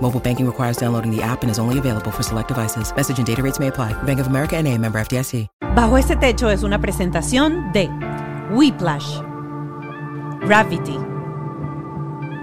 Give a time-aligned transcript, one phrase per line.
[0.00, 2.94] Mobile banking requires downloading the app and is only available for select devices.
[2.94, 3.94] Message and data rates may apply.
[4.04, 5.48] Bank of America and a member FDIC.
[5.74, 7.88] Bajo este techo es una presentación de
[8.52, 9.20] Whiplash,
[10.46, 10.98] Gravity,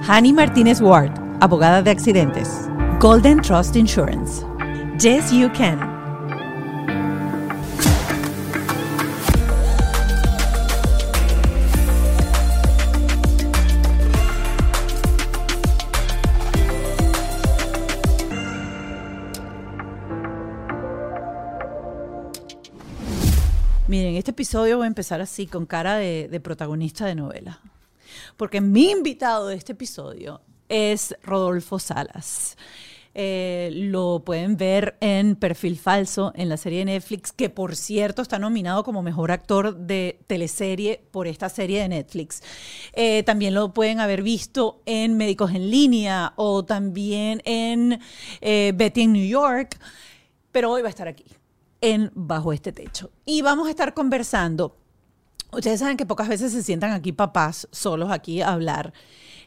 [0.03, 1.11] Hani Martínez Ward,
[1.41, 2.69] abogada de accidentes,
[2.99, 4.45] Golden Trust Insurance,
[4.99, 6.02] Yes You Can.
[23.93, 27.61] Miren, este episodio voy a empezar así, con cara de, protagonista de novela.
[28.37, 32.57] Porque mi invitado de este episodio es Rodolfo Salas.
[33.13, 38.23] Eh, lo pueden ver en Perfil Falso, en la serie de Netflix, que por cierto
[38.23, 42.41] está nominado como mejor actor de teleserie por esta serie de Netflix.
[42.93, 48.01] Eh, también lo pueden haber visto en Médicos en Línea o también en
[48.41, 49.77] eh, Betty en New York,
[50.51, 51.25] pero hoy va a estar aquí,
[52.13, 53.11] Bajo este Techo.
[53.25, 54.77] Y vamos a estar conversando.
[55.51, 58.93] Ustedes saben que pocas veces se sientan aquí papás solos aquí a hablar.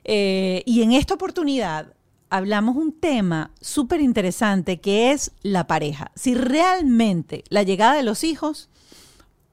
[0.05, 1.95] Eh, y en esta oportunidad
[2.29, 6.13] hablamos un tema súper interesante que es la pareja.
[6.14, 8.69] Si realmente la llegada de los hijos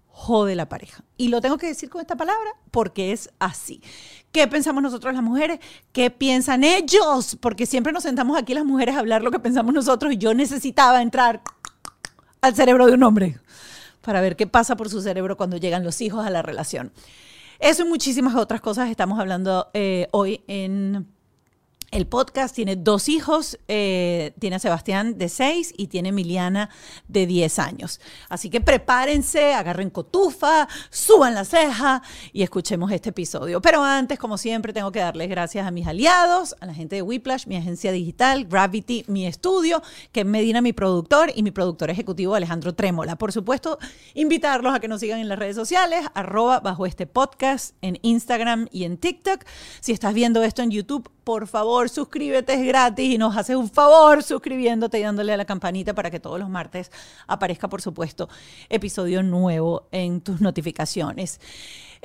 [0.07, 1.03] jode la pareja.
[1.17, 3.81] Y lo tengo que decir con esta palabra porque es así.
[4.33, 5.59] ¿Qué pensamos nosotros las mujeres?
[5.91, 7.37] ¿Qué piensan ellos?
[7.39, 10.33] Porque siempre nos sentamos aquí las mujeres a hablar lo que pensamos nosotros y yo
[10.33, 11.41] necesitaba entrar
[12.43, 13.39] al cerebro de un hombre
[14.01, 16.91] para ver qué pasa por su cerebro cuando llegan los hijos a la relación.
[17.59, 21.07] Eso y muchísimas otras cosas estamos hablando eh, hoy en
[21.93, 22.55] el podcast.
[22.55, 26.69] Tiene dos hijos, eh, tiene a Sebastián de 6 y tiene a Emiliana
[27.07, 28.01] de 10 años.
[28.29, 32.01] Así que prepárense, agarren cotufa, suban la ceja
[32.33, 33.61] y escuchemos este episodio.
[33.61, 37.01] Pero antes, como siempre, tengo que darles gracias a mis aliados, a la gente de
[37.01, 39.81] Whiplash, mi agencia digital, Gravity, mi estudio,
[40.11, 43.15] que Medina, mi productor, y mi productor ejecutivo, Alejandro Trémola.
[43.17, 43.77] Por supuesto,
[44.15, 48.67] invitarlos a que nos sigan en las redes sociales, arroba bajo este podcast, en Instagram
[48.71, 49.43] y en TikTok.
[49.79, 53.69] Si estás viendo esto en YouTube, por favor, suscríbete, es gratis y nos haces un
[53.69, 56.91] favor suscribiéndote y dándole a la campanita para que todos los martes
[57.27, 58.29] aparezca, por supuesto,
[58.69, 61.39] episodio nuevo en tus notificaciones.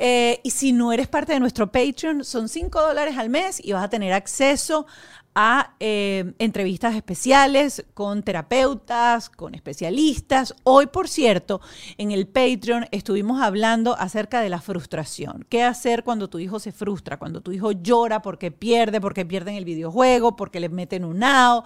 [0.00, 3.72] Eh, y si no eres parte de nuestro Patreon, son 5 dólares al mes y
[3.72, 4.86] vas a tener acceso
[5.34, 10.54] a eh, entrevistas especiales con terapeutas, con especialistas.
[10.62, 11.60] Hoy, por cierto,
[11.96, 15.44] en el Patreon estuvimos hablando acerca de la frustración.
[15.48, 17.18] ¿Qué hacer cuando tu hijo se frustra?
[17.18, 21.18] Cuando tu hijo llora porque pierde, porque pierde en el videojuego, porque le meten un
[21.18, 21.64] nao.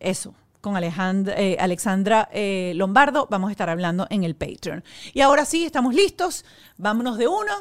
[0.00, 4.84] Eso, con Alejandra, eh, Alexandra eh, Lombardo vamos a estar hablando en el Patreon.
[5.12, 6.44] Y ahora sí, estamos listos.
[6.76, 7.52] Vámonos de uno.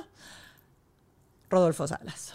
[1.49, 2.33] Rodolfo Salas.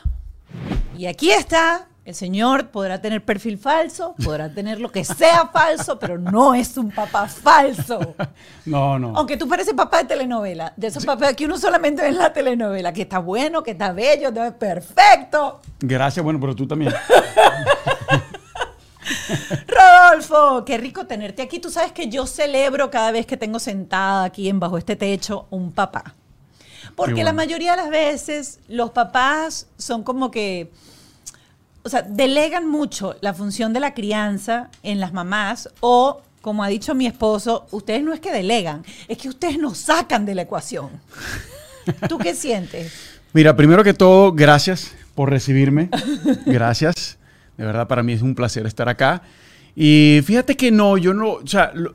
[0.96, 5.98] Y aquí está el señor podrá tener perfil falso, podrá tener lo que sea falso,
[5.98, 8.16] pero no es un papá falso.
[8.66, 9.16] No, no.
[9.16, 12.32] Aunque tú pareces papá de telenovela, de esos papás que uno solamente ve en la
[12.32, 15.60] telenovela, que está bueno, que está bello, que es perfecto.
[15.80, 16.92] Gracias, bueno, pero tú también.
[19.66, 21.58] Rodolfo, qué rico tenerte aquí.
[21.58, 25.46] Tú sabes que yo celebro cada vez que tengo sentada aquí en bajo este techo
[25.50, 26.14] un papá.
[26.96, 27.26] Porque bueno.
[27.26, 30.70] la mayoría de las veces los papás son como que
[31.82, 36.68] o sea, delegan mucho la función de la crianza en las mamás o, como ha
[36.68, 40.42] dicho mi esposo, ustedes no es que delegan, es que ustedes nos sacan de la
[40.42, 40.90] ecuación.
[42.08, 42.92] ¿Tú qué sientes?
[43.32, 45.88] Mira, primero que todo, gracias por recibirme.
[46.46, 47.19] Gracias.
[47.60, 49.20] De verdad, para mí es un placer estar acá.
[49.76, 51.94] Y fíjate que no, yo no, o sea, lo-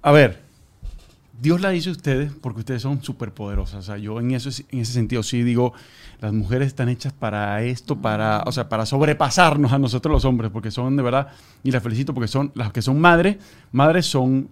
[0.00, 0.40] a ver,
[1.38, 3.86] Dios la hizo a ustedes porque ustedes son súper poderosas.
[4.00, 5.74] Yo en, eso, en ese sentido sí digo,
[6.22, 10.50] las mujeres están hechas para esto, para, o sea, para sobrepasarnos a nosotros los hombres,
[10.50, 11.28] porque son de verdad,
[11.62, 13.36] y las felicito porque son las que son madres,
[13.72, 14.48] madres son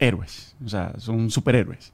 [0.00, 1.92] héroes, o sea, son superhéroes.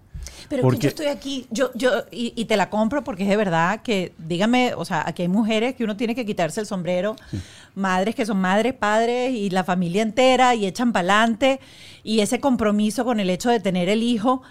[0.49, 3.29] Pero que Porque- yo estoy aquí, yo, yo, y, y te la compro porque es
[3.29, 6.67] de verdad que, dígame, o sea, aquí hay mujeres que uno tiene que quitarse el
[6.67, 7.17] sombrero,
[7.75, 11.61] madres que son madres, padres y la familia entera y echan pa'lante
[12.03, 14.43] y ese compromiso con el hecho de tener el hijo,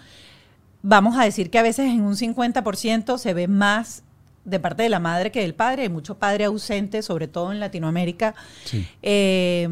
[0.82, 4.04] vamos a decir que a veces en un 50% se ve más
[4.44, 7.60] de parte de la madre que del padre, hay mucho padre ausente, sobre todo en
[7.60, 8.34] Latinoamérica.
[8.64, 8.86] Sí.
[9.02, 9.68] Eh,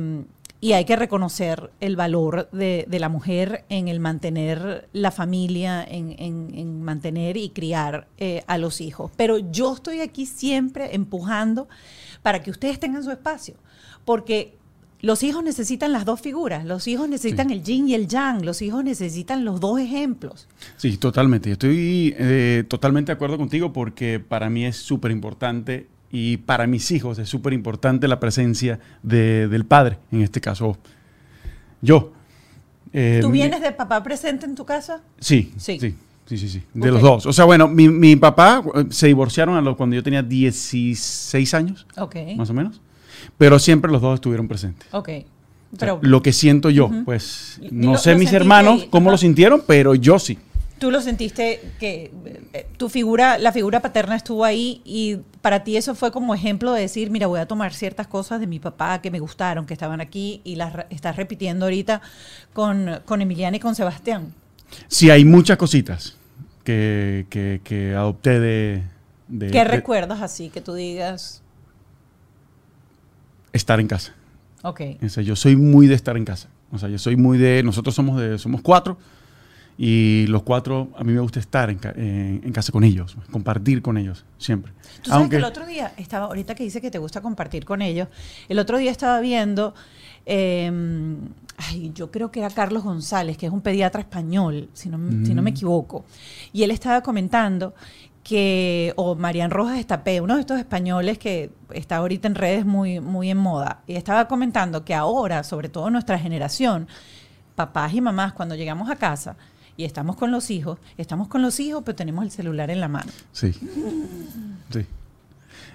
[0.66, 5.84] y hay que reconocer el valor de, de la mujer en el mantener la familia,
[5.84, 9.12] en, en- en mantener y criar eh, a los hijos.
[9.16, 11.68] Pero yo estoy aquí siempre empujando
[12.22, 13.54] para que ustedes tengan su espacio,
[14.04, 14.56] porque
[15.02, 17.54] los hijos necesitan las dos figuras, los hijos necesitan Sí.
[17.54, 20.48] el yin y el yang, los hijos necesitan los dos ejemplos.
[20.78, 21.52] Sí, totalmente.
[21.52, 25.86] Estoy eh, totalmente de acuerdo contigo porque para mí es súper importante
[26.18, 30.78] y para mis hijos es súper importante la presencia de- del padre, en este caso
[31.82, 32.12] yo.
[32.92, 35.02] Eh, ¿Tú vienes de papá presente en tu casa?
[35.20, 35.78] Sí, Sí.
[35.78, 35.94] sí,
[36.26, 37.26] sí, sí, sí, de los dos.
[37.26, 41.52] O sea, bueno, mi, mi papá eh, se divorciaron a lo- cuando yo tenía 16
[41.54, 42.80] años, Ok, más o menos,
[43.36, 44.88] pero siempre los dos estuvieron presentes.
[44.92, 45.08] ok.
[45.74, 48.88] O sea, Pero lo que siento yo, pues no lo- sé lo mis hermanos ahí,
[48.88, 49.14] cómo ajá.
[49.14, 50.38] lo sintieron, pero yo sí.
[50.78, 52.12] Tú lo sentiste que
[52.52, 56.72] eh, tu figura, la figura paterna estuvo ahí y para ti eso fue como ejemplo
[56.72, 59.72] de decir, mira, voy a tomar ciertas cosas de mi papá que me gustaron, que
[59.74, 62.02] estaban aquí y las estás repitiendo ahorita
[62.52, 64.34] con, con Emiliana y con Sebastián.
[64.88, 66.16] Sí, hay muchas cositas
[66.64, 68.82] que, que- que adopté de,
[69.28, 71.42] de- ¿Qué de recuerdas así que tú digas,
[73.52, 74.12] estar en casa.
[74.62, 76.48] ok, O sea, yo soy muy de estar en casa.
[76.72, 77.62] O sea, yo soy muy de.
[77.62, 78.98] Nosotros somos de, somos cuatro.
[79.78, 83.16] Y los cuatro, a mí me gusta estar en, ca- en- en casa con ellos,
[83.30, 84.72] compartir con ellos, siempre.
[85.02, 87.82] Tú sabes que el otro día estaba, ahorita que dice que te gusta compartir con
[87.82, 88.08] ellos,
[88.48, 89.74] el otro día estaba viendo,
[90.24, 90.72] eh,
[91.58, 95.34] ay, yo creo que era Carlos González, que es un pediatra español, si no, si
[95.34, 96.04] no me equivoco,
[96.54, 97.74] y él estaba comentando
[98.24, 102.98] que, o Marian Rojas Estapé, uno de estos españoles que está ahorita en redes muy,
[103.00, 106.88] muy en moda, y estaba comentando que ahora, sobre todo nuestra generación,
[107.54, 109.36] papás y mamás, cuando llegamos a casa
[109.76, 112.88] y estamos con los hijos, estamos con los hijos, pero tenemos el celular en la
[112.88, 113.10] mano.
[113.32, 113.52] Sí.
[114.70, 114.86] Sí.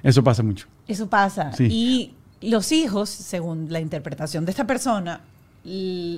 [0.04, 0.68] Eso pasa mucho.
[0.88, 1.54] Eso pasa.
[1.54, 1.68] Sí.
[1.70, 2.14] Y
[2.50, 5.22] los hijos, según la interpretación de esta persona,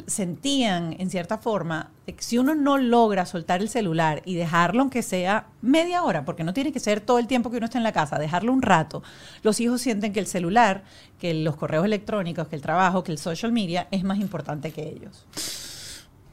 [0.07, 5.01] sentían en cierta forma que si uno no logra soltar el celular y dejarlo aunque
[5.01, 7.83] sea media hora, porque no tiene que ser todo el tiempo que uno está en
[7.83, 9.03] la casa, dejarlo un rato,
[9.41, 10.85] los hijos sienten que el celular,
[11.19, 14.87] que los correos electrónicos, que el trabajo, que el social media es más importante que
[14.87, 15.25] ellos.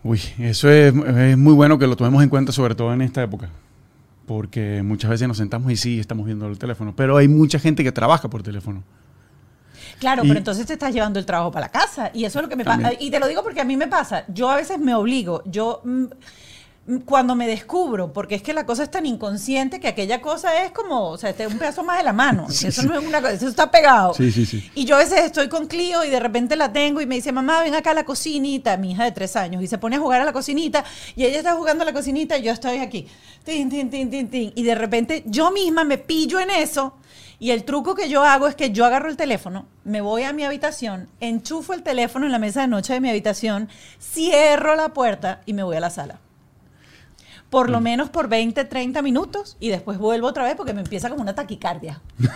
[0.02, 3.22] Uy, eso es, es muy bueno que lo tomemos en cuenta, sobre todo en esta
[3.22, 3.48] época.
[4.26, 6.94] Porque muchas veces nos sentamos y sí, estamos viendo el teléfono.
[6.96, 8.82] Pero hay mucha gente que trabaja por teléfono.
[9.98, 12.10] Claro, Y- pero entonces te estás llevando el trabajo para la casa.
[12.14, 12.92] Y eso es lo que me pasa.
[12.98, 14.24] Y te lo digo porque a mí me pasa.
[14.28, 15.42] Yo a veces me obligo.
[15.46, 15.82] Yo.
[15.84, 16.04] mm,
[16.98, 20.72] cuando me descubro, porque es que la cosa es tan inconsciente que aquella cosa es
[20.72, 22.46] como, o sea, este es un pedazo más de la mano.
[22.50, 22.88] Sí, eso sí.
[22.88, 24.14] no es una cosa, eso está pegado.
[24.14, 24.70] Sí, sí, sí.
[24.74, 27.32] Y yo a veces estoy con Clio y de repente la tengo y me dice,
[27.32, 30.00] mamá, ven acá a la cocinita, mi hija de tres años, y se pone a
[30.00, 30.84] jugar a la cocinita
[31.16, 33.06] y ella está jugando a la cocinita y yo estoy aquí.
[33.44, 34.52] Tin, tin, tin, tin, tin.
[34.54, 36.94] Y de repente yo misma me pillo en eso.
[37.38, 40.34] Y el truco que yo hago es que yo agarro el teléfono, me voy a
[40.34, 44.90] mi habitación, enchufo el teléfono en la mesa de noche de mi habitación, cierro la
[44.90, 46.20] puerta y me voy a la sala.
[47.50, 47.72] Por Mm.
[47.72, 51.22] lo menos por 20, 30 minutos y después vuelvo otra vez porque me empieza como
[51.22, 52.00] una taquicardia.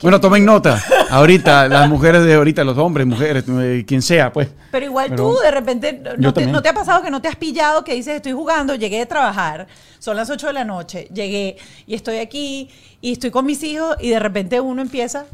[0.00, 0.80] Bueno, tomen nota.
[1.10, 4.48] Ahorita, las mujeres de ahorita, los hombres, mujeres, eh, quien sea, pues.
[4.70, 7.26] Pero igual Pero- tú de repente, no te, no te ha pasado que no te
[7.26, 9.66] has pillado, que dices, estoy jugando, llegué de trabajar,
[9.98, 12.70] son las 8 de la noche, llegué y estoy aquí
[13.00, 15.24] y estoy con mis hijos y de repente uno empieza...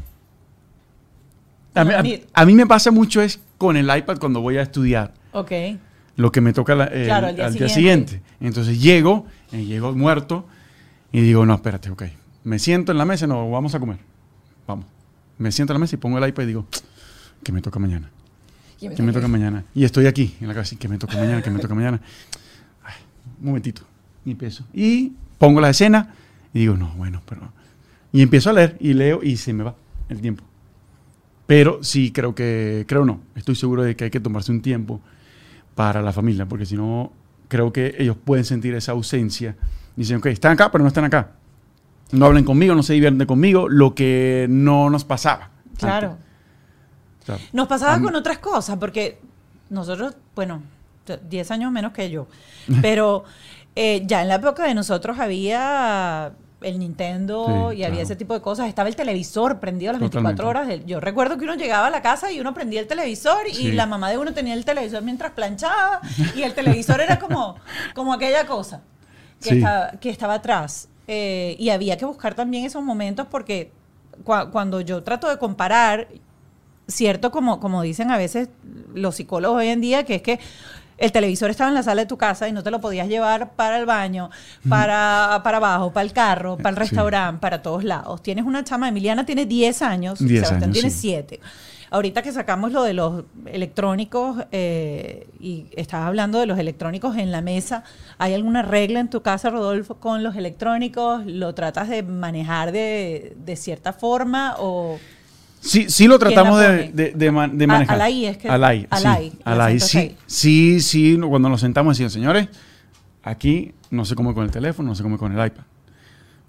[1.75, 1.93] A mí,
[2.33, 5.11] a- a mí me pasa mucho es con el iPad cuando voy a estudiar.
[5.33, 5.51] Ok.
[6.17, 7.73] Lo que me toca la- el- Claro, al día siguiente.
[7.73, 8.21] siguiente.
[8.39, 10.47] Entonces llego, eh, llego muerto
[11.11, 12.03] y digo, no, espérate, ok.
[12.43, 13.97] Me siento en la mesa, no, vamos a comer.
[14.67, 14.85] Vamos.
[15.37, 16.65] Me siento en la mesa y pongo el iPad y digo,
[17.43, 18.09] que me toca mañana.
[18.79, 19.63] Y me Que me toca- toca mañana.
[19.73, 21.99] Y estoy aquí en la casa, que me toca mañana, que me toca mañana.
[22.83, 22.93] Ay,
[23.39, 23.81] un momentito.
[24.25, 24.65] Y empiezo.
[24.73, 26.13] Y pongo la escena
[26.53, 27.51] y digo, no, bueno, pero...
[28.11, 29.75] Y empiezo a leer y leo y se me va
[30.09, 30.43] el tiempo.
[31.47, 35.01] Pero sí, creo que, creo no, estoy seguro de que hay que tomarse un tiempo
[35.75, 37.11] para la familia, porque si no,
[37.47, 39.55] creo que ellos pueden sentir esa ausencia.
[39.95, 41.31] Dicen, ok, están acá, pero no están acá.
[42.11, 45.49] No hablen conmigo, no se divierten conmigo, lo que no nos pasaba.
[45.77, 46.11] Claro.
[46.11, 46.25] antes.
[47.21, 49.19] O sea, Nos pasaba con otras cosas, porque
[49.69, 50.61] nosotros, bueno,
[51.29, 52.27] 10 años menos que yo,
[52.81, 53.23] pero
[53.75, 58.01] eh, ya en la época de nosotros había el Nintendo Sí, y había claro.
[58.03, 58.67] ese tipo de cosas.
[58.67, 60.41] Estaba el televisor prendido a las Totalmente.
[60.43, 60.85] 24 horas.
[60.85, 63.85] Yo recuerdo que uno llegaba a la casa y uno prendía el televisor y la
[63.85, 66.01] mamá de uno tenía el televisor mientras planchaba
[66.35, 67.55] y el televisor era como,
[67.93, 68.81] como aquella cosa
[69.41, 69.57] que, Sí.
[69.57, 70.89] estaba, que estaba atrás.
[71.07, 73.71] Eh, y había que buscar también esos momentos porque
[74.23, 76.07] cua- cuando yo trato de comparar,
[76.87, 78.49] cierto, como, como dicen a veces
[78.93, 80.39] los psicólogos hoy en día, que es que
[80.97, 83.51] el televisor estaba en la sala de tu casa y no te lo podías llevar
[83.53, 84.29] para el baño,
[84.69, 86.79] para, para abajo, para el carro, para el Sí.
[86.81, 88.21] restaurante, para todos lados.
[88.23, 90.97] Tienes una chama, Emiliana tiene 10 años, 10 Sebastián años, tiene sí.
[90.99, 91.39] 7.
[91.91, 97.31] Ahorita que sacamos lo de los electrónicos eh, y estabas hablando de los electrónicos en
[97.31, 97.83] la mesa,
[98.17, 101.25] ¿hay alguna regla en tu casa, Rodolfo, con los electrónicos?
[101.25, 104.97] ¿Lo tratas de manejar de, de cierta forma o...?
[105.65, 107.95] Sí, sí lo ¿Quién tratamos de, de, de man- de A- manejar.
[107.95, 109.39] Alay es que- Alay, Alay, sí.
[109.43, 110.15] la Alay, sí.
[110.27, 112.47] Sí, sí, cuando nos sentamos decían, señores,
[113.23, 115.63] aquí no se come con el teléfono, no se come con el iPad.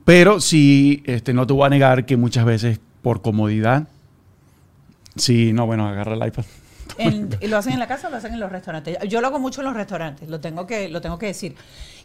[0.05, 3.89] Pero sí, este, no te voy a negar que muchas veces por comodidad,
[5.17, 6.45] sí, no, bueno, agarra el iPad.
[6.99, 8.97] En- ¿y ¿Lo hacen en la casa o lo hacen en los restaurantes?
[9.09, 11.55] Yo lo hago mucho en los restaurantes, lo tengo que, lo tengo que decir.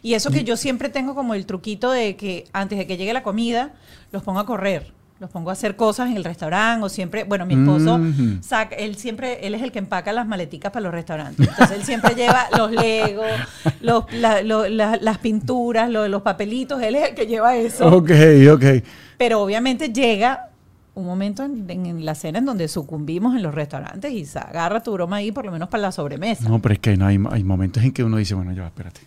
[0.02, 3.12] Y eso que yo siempre tengo como el truquito de que antes de que llegue
[3.12, 3.72] la comida,
[4.10, 4.92] los pongo a correr.
[5.22, 8.00] Los pongo a hacer cosas en el restaurante o siempre, bueno, mi esposo
[8.40, 11.46] saca, él siempre, él es el que empaca las maleticas para los restaurantes.
[11.48, 13.24] Entonces él siempre lleva los legos,
[13.82, 17.86] los, la- lo- la- las pinturas, lo- los papelitos, él es el que lleva eso.
[17.86, 18.10] Ok,
[18.52, 18.64] ok.
[19.16, 20.48] Pero obviamente llega
[20.96, 24.92] un momento en, la cena en donde sucumbimos en los restaurantes y se agarra tu
[24.92, 26.48] broma ahí por lo menos para la sobremesa.
[26.48, 29.00] No, pero es que no, hay, hay momentos en que uno dice, bueno, ya, espérate.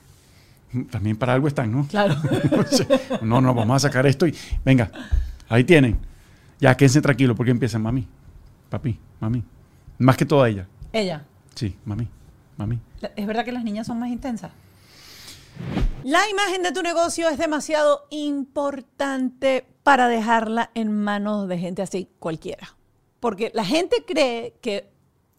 [0.91, 1.85] También para algo están, ¿no?
[1.87, 2.15] Claro.
[3.21, 4.89] no, no, vamos a sacar esto y venga,
[5.49, 5.99] ahí tienen.
[6.59, 8.07] Ya, quédense tranquilos porque empiezan, mami,
[8.69, 9.43] papi, mami.
[9.97, 10.67] Más que toda ella.
[10.91, 11.25] Ella.
[11.53, 12.07] Sí, mami,
[12.57, 12.79] mami.
[13.15, 14.51] ¿Es verdad que las niñas son más intensas?
[16.03, 22.09] La imagen de tu negocio es demasiado importante para dejarla en manos de gente así
[22.19, 22.75] cualquiera.
[23.19, 24.89] Porque la gente cree que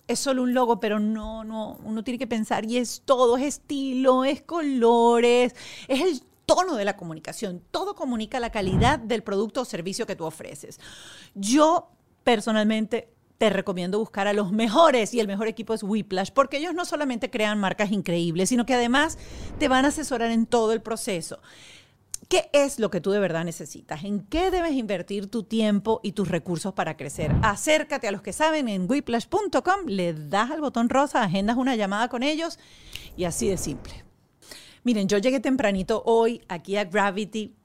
[0.08, 3.44] es solo un logo, pero no, no, uno tiene que pensar y es todo, es
[3.44, 5.54] estilo, es colores,
[5.88, 7.62] es el tono de la comunicación.
[7.70, 10.80] Todo comunica la calidad del producto o servicio que tú ofreces.
[11.34, 11.90] Yo
[12.24, 16.74] personalmente te recomiendo buscar a los mejores y el mejor equipo es Whiplash porque ellos
[16.74, 19.18] no solamente crean marcas increíbles, sino que además
[19.58, 21.40] te van a asesorar en todo el proceso.
[22.28, 24.02] ¿Qué es lo que tú de verdad necesitas?
[24.02, 27.30] ¿En qué debes invertir tu tiempo y tus recursos para crecer?
[27.42, 32.08] Acércate a los que saben en whiplash.com, le das al botón rosa, agendas una llamada
[32.08, 32.58] con ellos
[33.16, 34.05] y así de simple.
[34.86, 37.55] Miren, yo llegué tempranito hoy aquí a Gravity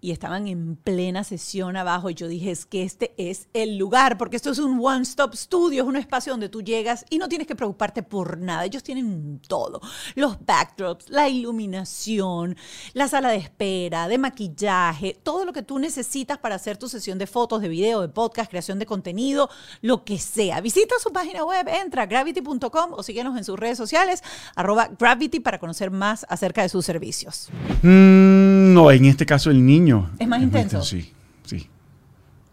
[0.00, 4.18] y estaban en plena sesión abajo y yo dije, es que este es el lugar,
[4.18, 7.46] porque esto es un one-stop studio, es un espacio donde tú llegas y no tienes
[7.46, 8.64] que preocuparte por nada.
[8.64, 9.80] Ellos tienen todo,
[10.16, 12.56] los backdrops, la iluminación,
[12.94, 17.18] la sala de espera, de maquillaje, todo lo que tú necesitas para hacer tu sesión
[17.18, 19.48] de fotos, de video, de podcast, creación de contenido,
[19.82, 20.60] lo que sea.
[20.60, 24.22] Visita su página web, entra a gravity.com o síguenos en sus redes sociales,
[24.56, 27.48] arroba gravity para conocer más acerca de sus servicios.
[27.82, 30.10] Mm, no, en este caso el niño.
[30.18, 30.82] ¿Es más intenso?
[30.82, 31.12] Sí,
[31.44, 31.68] sí.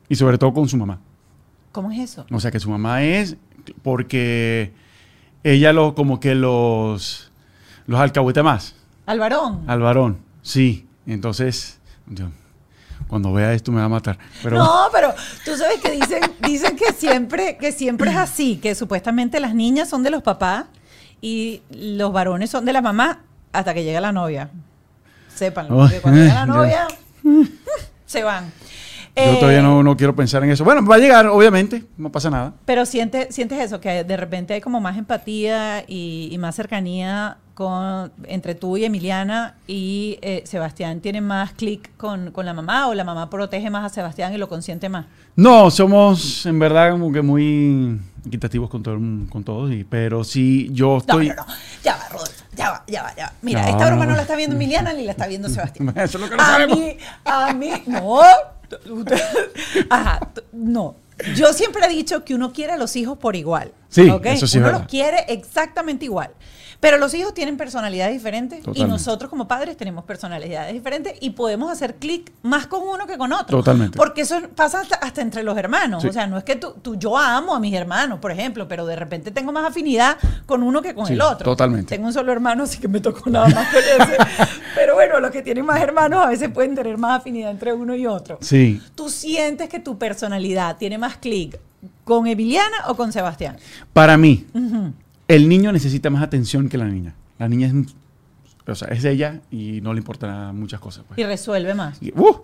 [0.07, 0.99] Y sobre todo con su mamá.
[1.71, 2.25] ¿Cómo es eso?
[2.31, 3.37] O sea que su mamá es
[3.81, 4.73] porque
[5.43, 7.31] ella lo, como que los,
[7.87, 8.75] los alcahueta más
[9.05, 9.63] Al varón.
[9.67, 10.17] al varón.
[10.41, 10.87] Sí.
[11.05, 12.29] Entonces, Dios,
[13.07, 14.17] cuando vea esto me va a matar.
[14.43, 15.13] Pero no, pero
[15.45, 19.89] tú sabes que dicen, dicen que siempre, que siempre es así, que supuestamente las niñas
[19.89, 20.65] son de los papás
[21.21, 23.19] y los varones son de la mamá
[23.53, 24.49] hasta que llega la novia.
[25.35, 26.87] Sépanlo, Oh, porque cuando llega la novia,
[28.05, 28.45] se van.
[29.15, 30.63] yo Eh, todavía no, no quiero pensar en eso.
[30.63, 32.53] Bueno, va a llegar, obviamente, no pasa nada.
[32.65, 37.37] Pero siente, sientes eso, que de repente hay como más empatía y, y más cercanía
[37.53, 42.87] con, entre tú y Emiliana y eh, Sebastián tiene más clic con, con la mamá
[42.87, 45.05] o la mamá protege más a Sebastián y lo consiente más.
[45.35, 48.97] No, somos en verdad como que muy equitativos con, todo,
[49.29, 51.29] con todos, y, pero sí, yo No, estoy...
[51.29, 51.45] no, no,
[51.83, 53.33] ya va, Rodolfo, ya va, ya va, ya va.
[53.41, 54.15] Mira, No, esta broma no.
[54.15, 55.89] la está viendo Emiliana ni la está viendo Sebastián.
[55.97, 56.77] Eso es lo que no a sabemos.
[56.77, 58.21] mí, a mí, no.
[59.89, 60.19] Ajá,
[60.51, 60.95] no.
[61.35, 63.71] Yo siempre he dicho que uno quiere a los hijos por igual.
[63.89, 64.25] Sí, ¿ok?
[64.27, 66.31] eso sí Uno los quiere exactamente igual.
[66.81, 71.71] Pero los hijos tienen personalidades diferentes y nosotros como padres tenemos personalidades diferentes y podemos
[71.71, 73.59] hacer clic más con uno que con otro.
[73.59, 73.97] Totalmente.
[73.97, 76.01] Porque eso pasa hasta, hasta entre los hermanos.
[76.01, 76.09] Sí.
[76.09, 78.85] O sea, no es que tú, tú- yo amo a mis hermanos, por ejemplo, pero
[78.87, 81.45] de repente tengo más afinidad con uno que con Sí, el otro.
[81.45, 81.95] totalmente.
[81.95, 84.17] Tengo un solo hermano, así que me tocó nada más con ese.
[84.75, 87.93] pero bueno, los que tienen más hermanos a veces pueden tener más afinidad entre uno
[87.95, 88.39] y otro.
[88.41, 91.59] Sí, ¿Tú sientes que tu personalidad tiene más clic
[92.03, 93.57] con Emiliana o con Sebastián?
[93.93, 94.47] para mí,
[95.35, 97.15] el niño necesita más atención que la niña.
[97.39, 97.73] La niña es,
[98.67, 101.05] o sea, es ella y no le importan muchas cosas.
[101.07, 101.17] pues.
[101.17, 102.01] Y resuelve más.
[102.01, 102.41] Y, ¡uh!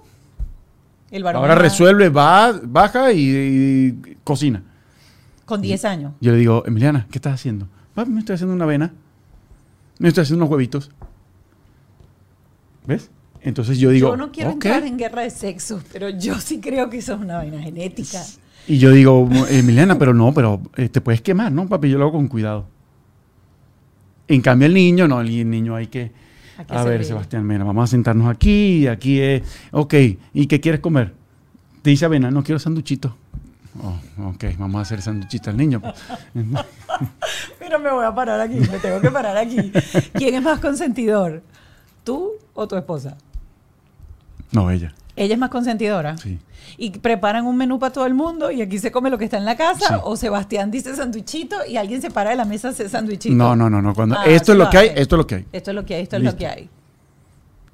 [1.12, 4.64] El varón Ahora resuelve, va, baja y, y cocina.
[5.46, 6.14] Con 10 años.
[6.20, 7.68] Yo le digo, Emiliana, ¿qué estás haciendo?
[7.94, 8.94] Papi, me estoy haciendo una avena.
[10.00, 10.92] Me estoy haciendo unos huevitos.
[12.86, 13.10] ¿Ves?
[13.42, 16.90] Entonces yo digo, yo no quiero entrar en guerra de sexos, pero yo sí creo
[16.90, 18.22] que eso es una vaina genética.
[18.68, 21.90] Y yo digo, Emiliana, pero no, pero eh, te puedes quemar, ¿no, papi?
[21.90, 22.68] Yo lo hago con cuidado.
[24.28, 26.12] En cambio, el niño, no, el niño hay que...
[26.58, 27.06] Hay que A ver.
[27.06, 29.44] Sebastián, mira, vamos a sentarnos aquí, aquí es...
[29.72, 29.94] Ok,
[30.34, 31.14] ¿y qué quieres comer?
[31.82, 33.16] Te dice avena, no quiero sanduchito.
[33.82, 35.82] Oh, ok, vamos a hacer sanduchito al niño.
[37.62, 39.72] Mira, me voy a parar aquí, me tengo que parar aquí.
[40.14, 41.44] ¿Quién es más consentidor?
[42.04, 43.18] ¿Tú o tu esposa?
[44.52, 44.94] No, ella.
[45.18, 46.18] Ella es más consentidora.
[46.18, 46.40] Sí.
[46.78, 49.38] Y preparan un menú para todo el mundo y aquí se come lo que está
[49.38, 49.88] en la casa.
[49.88, 50.02] Sí.
[50.04, 53.36] O Sebastián dice sanduichito y alguien se para de la mesa a hacer sanduichito.
[53.36, 53.94] No, no, no, no.
[53.96, 55.02] Cuando, Ah, esto es lo que hay, hace.
[55.02, 55.46] esto es lo que hay.
[55.52, 56.70] Esto es lo que hay, esto es lo que hay.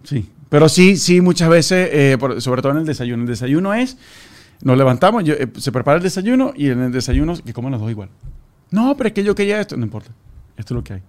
[0.04, 0.30] Sí.
[0.50, 3.24] Pero sí, sí, muchas veces, eh, por- sobre todo en el desayuno.
[3.24, 3.98] El desayuno es,
[4.62, 7.82] nos levantamos, yo, eh, se prepara el desayuno y en el desayuno que comen los
[7.82, 8.10] dos igual.
[8.72, 10.12] No, pero es que yo quería esto, no importa.
[10.56, 11.02] Esto es lo que hay.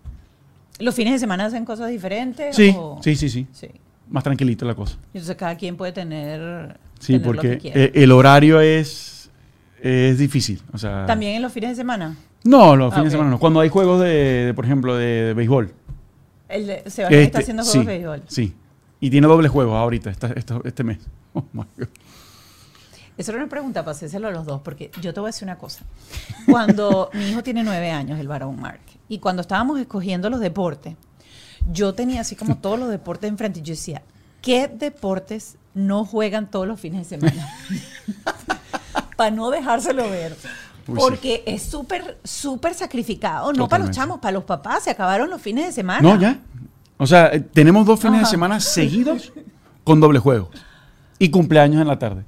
[0.80, 2.56] ¿Los fines de semana hacen cosas diferentes?
[2.56, 3.46] Sí, o- sí, sí, sí.
[3.52, 3.68] Sí.
[4.08, 4.96] Más tranquilito la cosa.
[5.12, 7.80] Entonces cada quien puede tener, Sí, tener lo porque que quiera.
[7.80, 9.30] eh, el horario es,
[9.82, 10.60] es difícil.
[10.72, 12.16] O sea, ¿También en los fines de semana?
[12.44, 13.04] No, los Ah, fines ok.
[13.06, 13.38] de semana no.
[13.38, 14.08] Cuando hay juegos de,
[14.46, 15.72] de, por ejemplo, de, de béisbol.
[16.48, 18.22] El de- Sebastián está Este, haciendo sí, juegos de béisbol.
[18.28, 18.54] Sí.
[19.00, 20.98] Y tiene doble juego ahorita, esta- esta- este mes.
[21.36, 21.88] Oh, my God.
[23.16, 25.46] Eso era una pregunta para hacérselo a los dos, porque yo te voy a decir
[25.46, 25.84] una cosa.
[26.46, 30.94] Cuando mi hijo tiene nueve años, el varón Mark, y cuando estábamos escogiendo los deportes,
[31.72, 34.02] yo tenía así como todos los deportes enfrente y yo decía,
[34.42, 37.48] ¿qué deportes no juegan todos los fines de semana?
[39.16, 40.36] para no dejárselo ver.
[40.86, 43.52] Uy, Porque es súper, súper sacrificado.
[43.52, 44.84] No para los chamos, para los papás.
[44.84, 46.02] Se acabaron los fines de semana.
[46.02, 46.40] No, ya.
[46.98, 48.26] O sea, tenemos dos fines Ajá.
[48.26, 49.32] de semana seguidos
[49.82, 50.50] con doble juego.
[51.18, 52.24] Y cumpleaños en la tarde.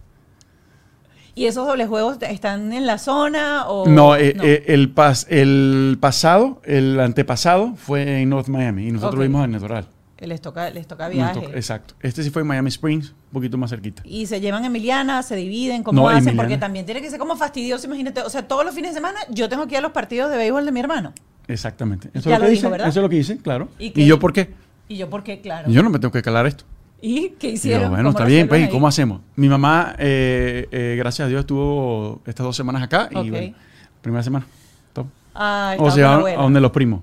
[1.39, 5.99] ¿Y esos dobles juegos están en la zona o No, eh, eh, el, pas, el
[6.01, 9.23] pasado, el antepasado fue en North Miami y nosotros Ok.
[9.23, 9.87] vimos en Doral.
[10.19, 11.41] les toca, les toca viaje?
[11.55, 11.93] exacto.
[12.01, 14.01] Este sí fue en Miami Springs, un poquito más cerquita.
[14.07, 16.21] Y se llevan Emiliana, se dividen, ¿cómo No, hacen?
[16.21, 16.43] Emiliana.
[16.43, 18.23] Porque también tiene que ser como fastidioso, imagínate.
[18.23, 20.39] O sea, todos los fines de semana yo tengo que ir a los partidos de
[20.39, 21.13] béisbol de mi hermano.
[21.49, 22.09] Exactamente.
[22.15, 23.69] Eso, Ya es lo lo que dijo, eso es lo que dice, claro.
[23.79, 24.55] ¿Y ¿Y, yo por qué?
[24.89, 25.43] Y yo, ¿por qué?
[25.43, 25.69] Claro.
[25.71, 26.65] Yo no me tengo que calar esto.
[27.01, 27.91] ¿Y qué Y yo, hicieron?
[27.91, 29.21] bueno, ¿Cómo está bien, pues, ¿y cómo hacemos?
[29.37, 33.29] Mi mamá, eh, eh, gracias a Dios, estuvo estas dos semanas acá y Ok.
[33.29, 33.55] bueno,
[34.01, 34.47] primera semana.
[34.93, 35.09] Tom.
[35.35, 37.01] Ah, O sea, a donde los primos.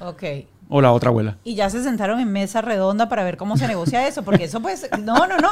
[0.00, 0.22] Ok.
[0.68, 1.36] O la otra abuela.
[1.44, 4.60] Y ya se sentaron en mesa redonda para ver cómo se negocia eso, porque eso
[4.62, 5.50] pues, no, no, no.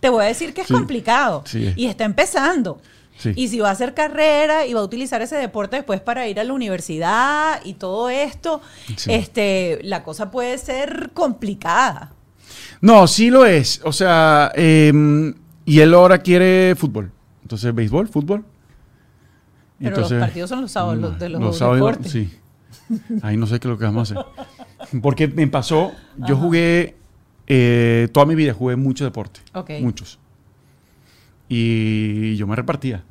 [0.00, 0.72] Te voy a decir que es Sí.
[0.74, 1.42] complicado.
[1.44, 1.72] Sí.
[1.76, 2.80] Y está empezando.
[3.18, 3.32] Sí.
[3.36, 6.40] Y si va a hacer carrera y va a utilizar ese deporte después para ir
[6.40, 8.60] a la universidad y todo esto,
[8.96, 9.12] Sí.
[9.12, 12.12] este, la cosa puede ser complicada.
[12.84, 13.80] No, sí lo es.
[13.84, 15.32] O sea, em,
[15.64, 17.10] y él ahora quiere fútbol.
[17.42, 18.44] Entonces, béisbol, fútbol.
[19.78, 22.12] Pero los partidos son los sábados, los de los sábados, deportes.
[22.12, 22.30] Sí.
[23.22, 25.00] Ahí no sé qué es lo que vamos a hacer.
[25.00, 25.92] Porque me pasó,
[26.28, 26.94] yo jugué,
[27.46, 29.40] eh, toda mi vida jugué mucho deporte.
[29.54, 29.70] Ok.
[29.80, 30.18] Muchos.
[31.48, 33.02] Y yo me repartía.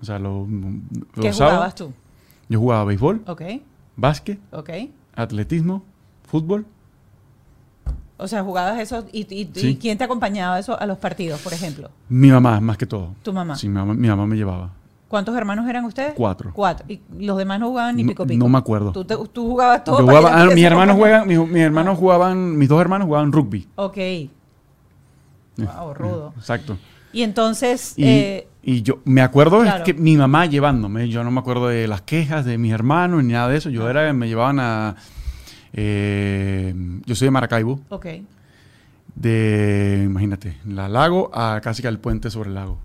[0.00, 1.92] O sea, lo- los ¿Qué sábados, jugabas tú?
[2.48, 3.42] Yo jugaba béisbol, Ok,
[3.96, 4.70] básquet, ok.
[5.14, 5.84] atletismo,
[6.26, 6.64] fútbol.
[8.20, 9.78] O sea, jugabas eso y, y- y Sí.
[9.80, 11.90] quién te acompañaba eso a los partidos, por ejemplo.
[12.08, 13.14] Mi mamá, más que todo.
[13.22, 13.56] Tu mamá.
[13.56, 14.70] Sí, mi mamá, mi mamá me llevaba.
[15.08, 16.12] ¿Cuántos hermanos eran ustedes?
[16.14, 16.52] Cuatro.
[16.54, 16.86] Cuatro.
[16.88, 18.38] Y los demás no jugaban ni pico pico.
[18.38, 18.92] no me acuerdo.
[18.92, 19.98] Tú, te- tú jugabas todo.
[19.98, 21.24] Yo jugaba- ah, mis hermanos acompañaban.
[21.26, 23.66] juegan, mis, mis hermanos jugaban, mis dos hermanos jugaban rugby.
[23.74, 23.98] Ok.
[25.56, 26.32] Wow, rudo.
[26.36, 26.78] Exacto.
[27.12, 29.78] Y entonces, Y, eh, y yo me acuerdo claro.
[29.78, 33.24] es que mi mamá llevándome, yo no me acuerdo de las quejas de mis hermanos
[33.24, 33.68] ni nada de eso.
[33.68, 33.90] Yo Ah.
[33.90, 34.94] era, me llevaban a,
[35.72, 36.74] eh,
[37.06, 38.06] yo soy de Maracaibo, ok.
[39.14, 42.78] de, imagínate, la lago a casi que al puente sobre el lago.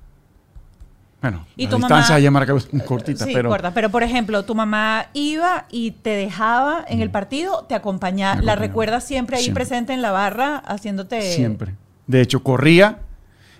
[1.21, 3.73] Bueno, ¿Y la tu distancia mamá- allá en Maracaibo es cortita, sí, pero corta.
[3.73, 8.41] Pero, por ejemplo, tu mamá iba y te dejaba en el partido, te acompañaba.
[8.41, 8.45] Mm.
[8.45, 9.63] ¿La recuerdas siempre ahí Siempre.
[9.65, 11.21] presente en la barra haciéndote...?
[11.33, 11.73] siempre.
[12.05, 12.99] De hecho, corría,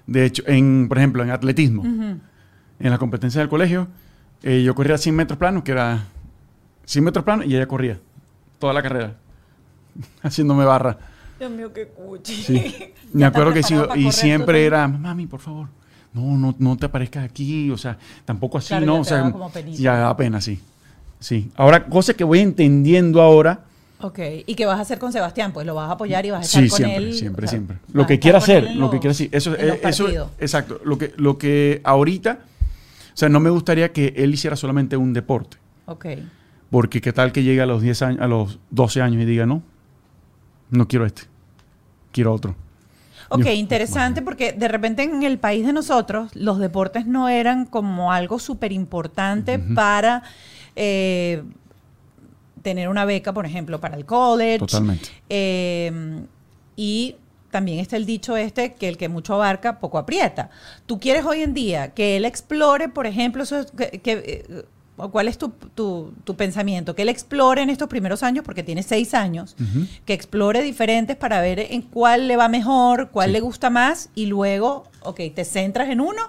[0.05, 2.21] de hecho, en, por ejemplo, en atletismo, en
[2.91, 3.87] la competencia del colegio,
[4.43, 6.03] eh, yo corría 100 metros planos, que era
[6.85, 7.99] 100 metros planos, y ella corría
[8.59, 9.15] toda la carrera,
[10.23, 10.97] haciéndome barra.
[11.39, 12.33] Dios mío, qué cuchi.
[12.33, 12.75] Sí.
[13.13, 15.67] Me acuerdo que sí, y siempre era, mami, por favor,
[16.13, 18.93] no, no, no te aparezcas aquí, o sea, tampoco así, Claro, ¿no?
[18.95, 19.03] ya O
[19.51, 20.59] sea, ya da pena, sí.
[21.19, 21.51] Sí.
[21.55, 23.61] Ahora, cosa que voy entendiendo ahora,
[24.01, 25.53] Ok, ¿y qué vas a hacer con Sebastián?
[25.53, 27.13] Pues lo vas a apoyar y vas a estar sí, con siempre, él.
[27.13, 27.77] siempre, o sea, siempre.
[27.93, 31.37] Lo que quiera hacer, lo que quiera decir, eso, eh, eso, exacto, lo que, lo
[31.37, 32.39] que ahorita,
[33.13, 36.07] o sea, no me gustaría que él hiciera solamente un deporte, Ok,
[36.75, 39.45] porque qué tal que llegue a los 10 años, a los 12 años y diga,
[39.45, 39.63] no,
[40.71, 41.21] no quiero este,
[42.11, 42.53] quiero otro.
[43.29, 48.11] Ok, interesante porque de repente en el país de nosotros los deportes no eran como
[48.11, 50.23] algo súper importante para
[50.75, 51.43] eh,
[52.61, 54.59] tener una beca, por ejemplo, para el college.
[54.59, 55.07] Totalmente.
[55.29, 56.25] Eh,
[56.75, 57.15] y
[57.51, 60.49] también está el dicho este que el que mucho abarca, poco aprieta.
[60.85, 64.65] Tú quieres hoy en día que él explore, por ejemplo, eso es que, que, eh,
[65.11, 66.95] ¿cuál es tu, tu- tu pensamiento?
[66.95, 69.55] Que él explore en estos primeros años, porque tiene seis años,
[70.05, 73.33] que explore diferentes para ver en cuál le va mejor, cuál Sí.
[73.33, 76.21] le gusta más, y luego, ok, te centras en uno,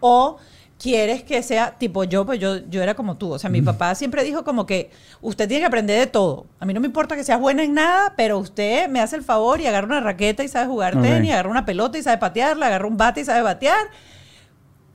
[0.00, 0.36] o
[0.78, 3.30] quieres que sea tipo yo, pues yo, yo era como tú.
[3.32, 6.46] O sea, mi papá siempre dijo como que usted tiene que aprender de todo.
[6.58, 9.22] A mí no me importa que seas buena en nada, pero usted me hace el
[9.22, 12.66] favor y agarra una raqueta y sabe jugar tenis, agarra una pelota y sabe patearla,
[12.66, 13.78] agarra un bate y sabe batear.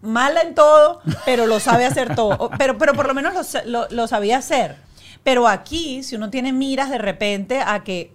[0.01, 2.49] Mala en todo, pero lo sabe hacer todo.
[2.57, 3.33] Pero, pero por lo menos
[3.65, 4.75] lo, lo- lo sabía hacer.
[5.23, 8.13] Pero aquí, si uno tiene miras de repente a que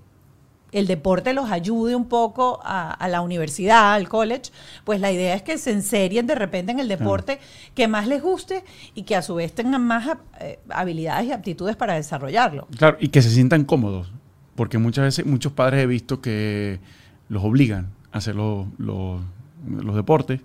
[0.70, 4.52] el deporte los ayude un poco a, a la universidad, al college,
[4.84, 7.40] pues la idea es que se enserien de repente en el deporte
[7.74, 8.64] que más les guste
[8.94, 12.68] y que a su vez tengan más eh, habilidades y aptitudes para desarrollarlo.
[12.78, 14.10] Claro, y que se sientan cómodos.
[14.54, 16.80] Porque muchas veces, muchos padres he visto que
[17.28, 19.20] los obligan a hacer los, los-
[19.68, 20.40] los deportes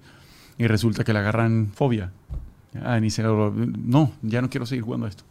[0.58, 2.12] y resulta que le agarran fobia.
[2.84, 5.24] Ah, ni se, no, ya no quiero seguir jugando esto.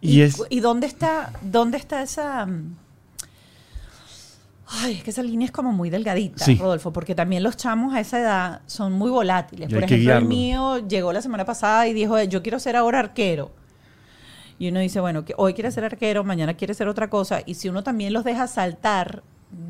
[0.00, 0.36] Y, es.
[0.36, 2.46] cu- ¿y dónde está, dónde está esa...
[4.72, 6.54] Ay, es que esa línea es como muy delgadita, Sí.
[6.54, 9.68] Rodolfo, porque también los chamos a esa edad son muy volátiles.
[9.68, 13.00] Y Por ejemplo, el mío llegó la semana pasada y dijo, yo quiero ser ahora
[13.00, 13.50] arquero.
[14.60, 17.40] Y uno dice, bueno, que hoy quiere ser arquero, mañana quiere ser otra cosa.
[17.46, 19.24] Y si uno también los deja saltar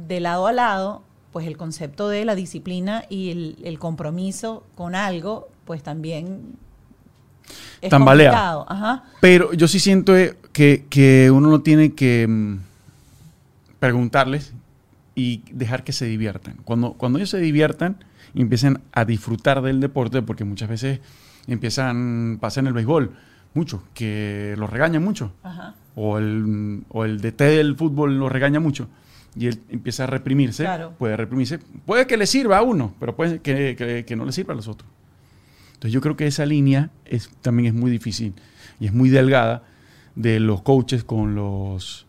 [0.06, 4.94] de lado a lado, pues el concepto de la disciplina y el, el compromiso con
[4.94, 6.56] algo, pues también
[7.80, 8.64] es Tambalea.
[8.66, 9.04] Ajá.
[9.20, 10.12] Pero yo sí siento
[10.52, 12.58] que, que uno no tiene que mm,
[13.78, 14.54] preguntarles
[15.14, 16.56] y dejar que se diviertan.
[16.64, 21.00] Cuando, cuando ellos se diviertan y empiecen a disfrutar del deporte, porque muchas veces
[21.46, 23.12] empiezan, pasa en el béisbol,
[23.54, 25.32] mucho, que los regañan mucho.
[25.42, 25.74] Ajá.
[25.96, 28.88] O el, o el DT del fútbol lo regaña mucho.
[29.36, 30.64] Y él empieza a reprimirse.
[30.64, 30.94] Claro.
[30.98, 31.58] Puede reprimirse.
[31.86, 34.56] Puede que le sirva a uno, pero puede que, que- que no le sirva a
[34.56, 34.90] los otros.
[35.74, 38.34] Entonces yo creo que esa línea es, también es muy difícil
[38.80, 39.62] y es muy delgada
[40.14, 42.06] de los coaches con los,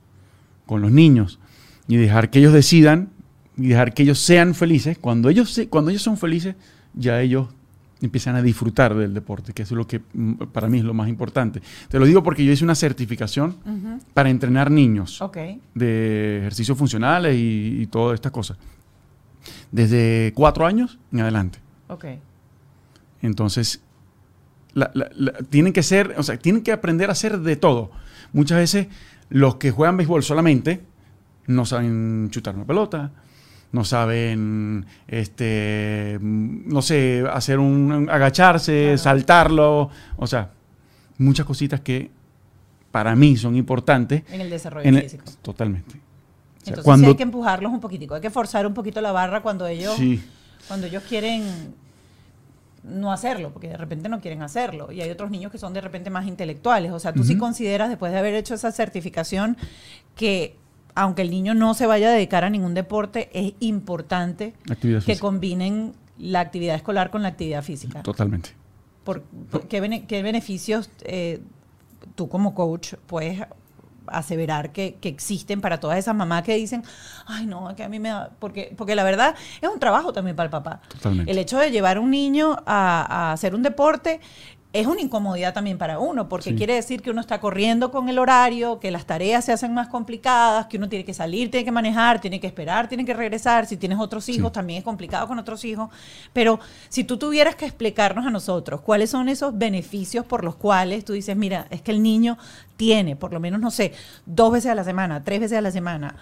[0.66, 1.40] con los niños.
[1.88, 3.10] Y dejar que ellos decidan
[3.58, 4.98] y dejar que ellos sean felices.
[4.98, 6.56] Cuando ellos, cuando ellos son felices,
[6.94, 7.48] ya ellos
[8.02, 10.94] empiezan a disfrutar del deporte, que eso es lo que mm, para mí es lo
[10.94, 11.62] más importante.
[11.88, 13.56] Te lo digo porque yo hice una certificación
[14.14, 15.22] para entrenar niños
[15.76, 18.58] de ejercicios funcionales y, y todas estas cosas.
[19.72, 21.60] Desde cuatro años en adelante.
[23.22, 23.82] Entonces,
[24.74, 27.92] la- la- la- tienen que ser, o sea, tienen que aprender a hacer de todo.
[28.34, 28.88] Muchas veces
[29.30, 30.82] los que juegan béisbol solamente
[31.48, 33.12] no saben chutar una pelota,
[33.72, 38.98] no saben, este, no sé, hacer un, agacharse, Claro.
[38.98, 40.52] saltarlo, o sea,
[41.18, 42.12] muchas cositas que
[42.92, 44.24] para mí son importantes.
[44.32, 45.24] En el desarrollo en el- físico.
[45.42, 45.92] totalmente.
[45.92, 49.00] O sea, Entonces cuando, sí hay que empujarlos un poquitico, hay que forzar un poquito
[49.02, 50.22] la barra cuando ellos, sí,
[50.68, 51.44] cuando ellos quieren
[52.84, 54.92] no hacerlo, porque de repente no quieren hacerlo.
[54.92, 56.92] Y hay otros niños que son de repente más intelectuales.
[56.92, 59.56] O sea, tú sí consideras, después de haber hecho esa certificación,
[60.16, 60.56] que
[60.96, 65.06] aunque el niño no se vaya a dedicar a ningún deporte, es importante actividad que
[65.06, 65.22] física.
[65.22, 68.04] combinen la actividad escolar con la actividad física.
[68.04, 68.52] Totalmente.
[69.04, 71.42] por, por- ¿qué, bene- qué beneficios eh,
[72.16, 73.42] tú como coach puedes
[74.08, 76.84] aseverar que, que existen para todas esas mamás que dicen,
[77.28, 80.36] ay no, que a mí me da, porque, porque la verdad es un trabajo también
[80.36, 80.82] para el papá.
[80.90, 81.32] Totalmente.
[81.32, 84.20] El hecho de llevar a un niño a, a hacer un deporte
[84.74, 86.56] es una incomodidad también para uno, porque Sí.
[86.56, 89.90] quiere decir que uno está corriendo con el horario, que las tareas se hacen más
[89.90, 93.66] complicadas, que uno tiene que salir, tiene que manejar, tiene que esperar, tiene que regresar.
[93.66, 94.54] Si tienes otros hijos, Sí.
[94.54, 95.90] también es complicado con otros hijos.
[96.32, 101.04] Pero si tú tuvieras que explicarnos a nosotros cuáles son esos beneficios por los cuales
[101.04, 102.38] tú dices, mira, es que el niño
[102.78, 103.92] tiene, por lo menos, no sé,
[104.26, 106.16] dos veces a la semana, tres veces a la semana,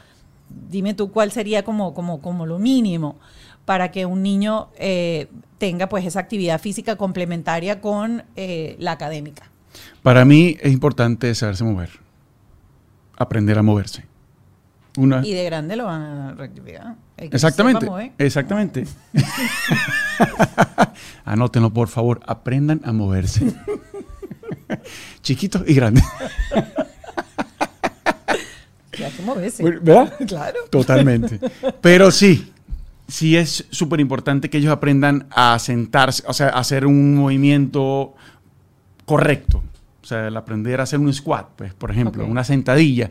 [0.70, 3.18] dime tú cuál sería como, como, como lo mínimo
[3.70, 5.28] para que un niño eh,
[5.60, 9.44] tenga pues esa actividad física complementaria con eh, la académica.
[10.02, 11.92] Para mí es importante saberse mover.
[13.16, 14.06] Aprender a moverse.
[14.98, 16.96] Una, Y de grande lo van a rectificar.
[17.18, 17.88] Exactamente.
[18.18, 18.88] Exactamente.
[21.24, 22.22] Anótenlo, por favor.
[22.26, 23.54] Aprendan a moverse.
[25.22, 26.04] Chiquitos y grandes.
[28.98, 29.62] Hay que moverse.
[29.62, 30.12] ¿Verdad?
[30.28, 30.58] Claro.
[30.72, 31.40] Totalmente.
[31.82, 32.52] Pero sí,
[33.10, 38.16] sí es súper importante que ellos aprendan a sentarse, o sea, a hacer un movimiento
[39.06, 39.62] correcto.
[40.02, 43.10] O sea, el aprender a hacer un squat, pues, por ejemplo, una sentadilla.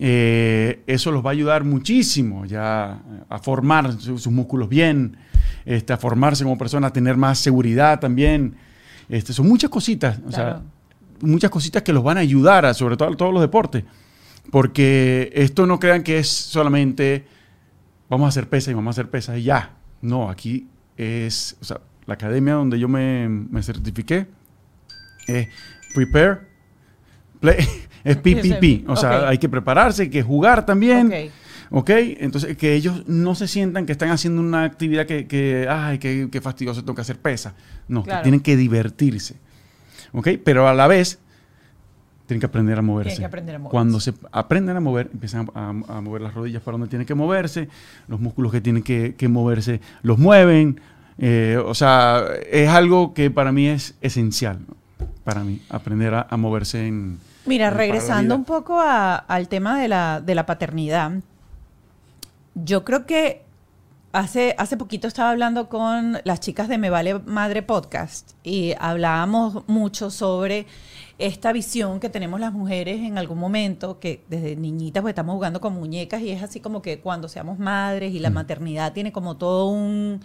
[0.00, 5.16] eh, eso los va a ayudar muchísimo ya a formar su- sus músculos bien,
[5.64, 8.54] este, a formarse como persona, a tener más seguridad también.
[9.08, 10.60] Este, son muchas cositas, o sea,
[11.20, 13.82] muchas cositas que los van a ayudar, a, sobre todo a todos los deportes.
[14.52, 17.26] Porque esto no crean que es solamente
[18.08, 19.76] vamos a hacer pesas y vamos a hacer pesas y ya.
[20.00, 20.66] No, aquí
[20.96, 24.26] es, o sea, la academia donde yo me, me certifiqué
[25.26, 25.48] es
[25.94, 26.38] Prepare,
[27.40, 27.56] Play,
[28.04, 28.88] es PPP.
[28.88, 31.06] O sea, hay que prepararse, hay que jugar también.
[31.08, 31.32] Ok.
[31.70, 31.90] ¿Ok?
[31.90, 36.28] Entonces, que ellos no se sientan que están haciendo una actividad que, que ay, qué,
[36.32, 37.54] qué fastidioso, tengo que hacer pesa.
[37.88, 38.20] No, Claro.
[38.20, 39.36] que tienen que divertirse.
[40.12, 40.28] ¿Ok?
[40.42, 41.18] Pero a la vez,
[42.28, 43.08] tienen que aprender a moverse.
[43.10, 43.72] Tienen que aprender a moverse.
[43.72, 47.14] Cuando se aprenden a mover, empiezan a, a mover las rodillas para donde tienen que
[47.16, 47.68] moverse,
[48.06, 50.80] los músculos que tienen que, que moverse los mueven.
[51.18, 54.58] Eh, o sea, es algo que para mí es esencial.
[54.68, 54.76] ¿no?
[55.24, 57.18] Para mí, aprender a, a moverse en.
[57.46, 61.12] Mira, en- regresando un poco a- al tema de la, de la paternidad,
[62.54, 63.42] yo creo que
[64.18, 69.62] hace, hace poquito estaba hablando con las chicas de Me Vale Madre Podcast y hablábamos
[69.68, 70.66] mucho sobre
[71.18, 75.60] esta visión que tenemos las mujeres en algún momento, que desde niñitas pues estamos jugando
[75.60, 79.36] con muñecas y es así como que cuando seamos madres y la maternidad tiene como
[79.36, 80.20] todo un,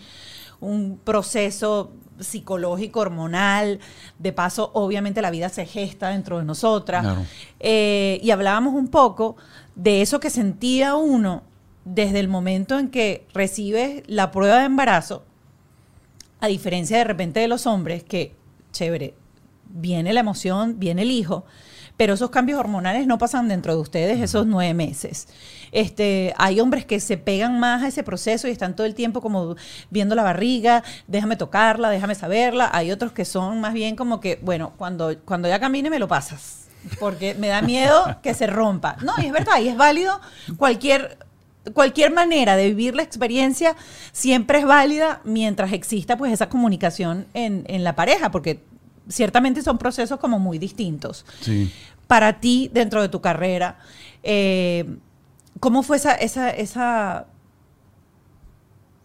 [0.60, 3.80] un proceso psicológico, hormonal,
[4.18, 7.04] de paso obviamente la vida se gesta dentro de nosotras.
[7.04, 7.26] Claro.
[7.60, 9.36] Eh, y hablábamos un poco
[9.76, 11.44] de eso que sentía uno
[11.86, 15.24] desde el momento en que recibes la prueba de embarazo,
[16.40, 18.36] a diferencia de repente de los hombres, que,
[18.72, 19.16] chévere,
[19.70, 21.46] viene la emoción, viene el hijo,
[21.98, 25.28] pero esos cambios hormonales no pasan dentro de ustedes esos nueve meses.
[25.72, 29.22] Este, hay hombres que se pegan más a ese proceso y están todo el tiempo
[29.22, 29.56] como
[29.90, 32.70] viendo la barriga, déjame tocarla, déjame saberla.
[32.74, 36.08] Hay otros que son más bien como que, bueno, cuando, cuando ya camine me lo
[36.08, 36.68] pasas,
[37.00, 38.98] porque me da miedo que se rompa.
[39.02, 40.20] No, y es verdad, y es válido
[40.58, 41.18] cualquier
[41.72, 43.76] cualquier manera de vivir la experiencia
[44.12, 48.60] siempre es válida mientras exista pues esa comunicación en, en la pareja, porque
[49.08, 51.26] ciertamente son procesos como muy distintos.
[51.42, 51.72] Sí.
[52.08, 53.80] Para ti, dentro de tu carrera,
[54.24, 54.98] eh,
[55.60, 57.28] ¿cómo fue esa, esa, esa,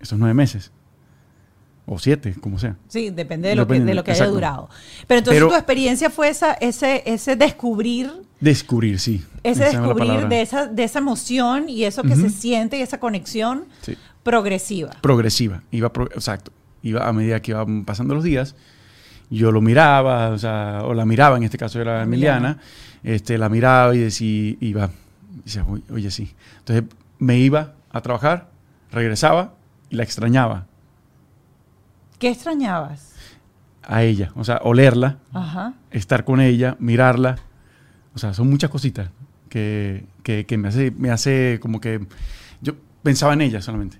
[0.00, 0.70] esos nueve meses.
[1.90, 2.76] O siete, como sea.
[2.88, 4.68] Sí, depende de lo que, Depende, de lo que haya durado.
[5.06, 9.24] Pero entonces Pero- tu experiencia fue esa, ese, ese descubrir, Descubrir, sí.
[9.42, 13.00] ese es descubrir de esa, de esa emoción y eso que se siente y esa
[13.00, 13.96] conexión Sí.
[14.22, 14.90] Progresiva.
[15.00, 15.62] progresiva.
[15.70, 16.52] Iba pro- exacto.
[16.82, 18.54] Iba a medida que iban pasando los días,
[19.30, 22.58] yo lo miraba, o sea, o la miraba, en este caso era Emiliana,
[23.02, 24.90] este, la miraba y decía, iba,
[25.44, 26.34] decía, "Oye, oye, sí.
[26.60, 26.84] Entonces
[27.18, 28.48] me iba a trabajar,
[28.90, 29.54] regresaba
[29.90, 30.66] y la extrañaba
[32.18, 33.14] ¿Qué extrañabas?
[33.82, 35.74] a ella, o sea, olerla, Ajá.
[35.90, 37.36] estar con ella, mirarla,
[38.14, 39.08] o sea, son muchas cositas
[39.48, 42.06] que, que- que me, hace, me hace como que
[42.60, 43.98] yo pensaba en ella solamente.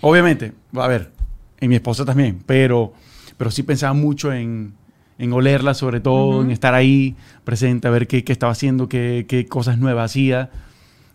[0.00, 1.12] Obviamente, a ver,
[1.60, 2.92] en mi esposa también, pero,
[3.36, 4.74] pero sí pensaba mucho en,
[5.18, 9.24] en olerla, sobre todo, en estar ahí presente, a ver qué, qué estaba haciendo, qué,
[9.28, 10.50] qué cosas nuevas hacía,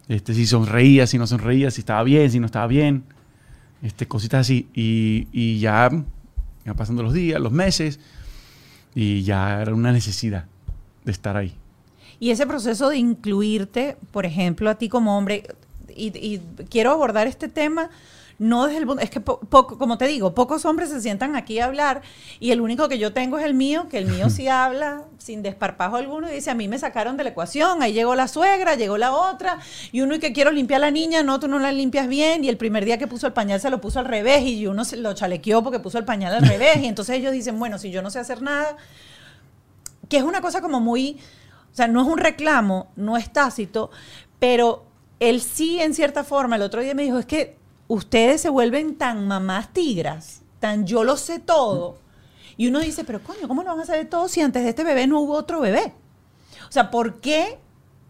[0.08, 3.04] este, si sonreía, si no sonreía, si estaba bien, si no estaba bien,
[3.82, 4.68] este, cositas así.
[4.74, 5.90] Y, y ya,
[6.66, 8.00] ya pasando los días, los meses,
[8.96, 10.46] y ya era una necesidad
[11.06, 11.54] de estar ahí.
[12.20, 15.44] Y ese proceso de incluirte, por ejemplo, a ti como hombre,
[15.96, 17.90] y, y quiero abordar este tema
[18.44, 21.36] no desde el punto, es que po- poco, como te digo, pocos hombres se sientan
[21.36, 22.02] aquí a hablar
[22.40, 25.44] y el único que yo tengo es el mío, que el mío sí habla sin
[25.44, 28.74] desparpajo alguno y dice, a mí me sacaron de la ecuación, ahí llegó la suegra,
[28.74, 29.60] llegó la otra,
[29.92, 32.44] y uno y que quiero limpiar a la niña, no, tú no la limpias bien,
[32.44, 34.86] y el primer día que puso el pañal se lo puso al revés y uno
[34.86, 37.92] se lo chalequeó porque puso el pañal al revés, y entonces ellos dicen, bueno, si
[37.92, 38.76] yo no sé hacer nada,
[40.10, 41.20] que es una cosa como muy,
[41.72, 43.92] o sea, no es un reclamo, no es tácito,
[44.40, 44.86] pero
[45.20, 47.61] él sí, en cierta forma, el otro día me dijo, es que
[47.94, 51.98] ustedes se vuelven tan mamás tigras, tan yo lo sé todo.
[52.56, 54.84] Y uno dice, pero coño, ¿cómo lo van a saber todo si antes de este
[54.84, 55.94] bebé no hubo otro bebé?
[56.70, 57.60] O sea, ¿por qué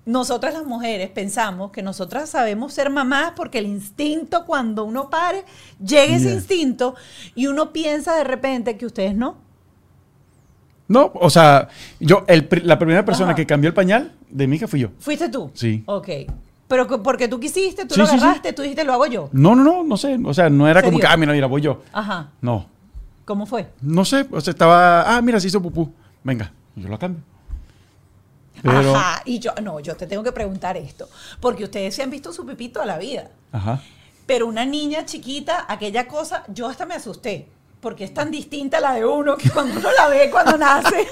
[0.05, 5.45] nosotras las mujeres pensamos que nosotras sabemos ser mamás porque el instinto cuando uno pare,
[5.83, 6.33] llega ese Yeah.
[6.35, 6.95] instinto
[7.33, 9.37] y uno piensa de repente que ustedes no?
[10.87, 13.35] No, o sea, yo, el la primera persona Ajá.
[13.35, 14.89] que cambió el pañal de mi hija fui yo.
[14.99, 15.49] ¿Fuiste tú?
[15.53, 15.83] Sí.
[15.85, 16.09] Ok.
[16.71, 18.23] Pero que- porque tú quisiste, tú Sí, lo sí, sí.
[18.23, 19.27] agarraste, tú dijiste, lo hago yo.
[19.34, 20.17] No, no, no, no sé.
[20.23, 21.05] O sea, no era ¿Se como dio?
[21.05, 21.81] que, ah, mira, mira, voy yo.
[21.91, 22.29] Ajá.
[22.39, 22.65] No,
[23.25, 23.67] ¿Cómo fue?
[23.81, 24.25] no sé.
[24.31, 25.91] O sea, estaba, ah, mira, se hizo pupú.
[26.23, 27.21] Venga, yo lo cambio.
[28.62, 29.10] Pero, ajá.
[29.15, 29.21] Ajá.
[29.25, 31.10] Y yo, no, yo te tengo que preguntar esto.
[31.41, 33.29] Porque ustedes se han visto su pipí toda la vida.
[34.25, 37.49] Pero una niña chiquita, aquella cosa, yo hasta me asusté.
[37.81, 41.07] Porque es tan distinta la de uno que cuando uno la ve cuando nace.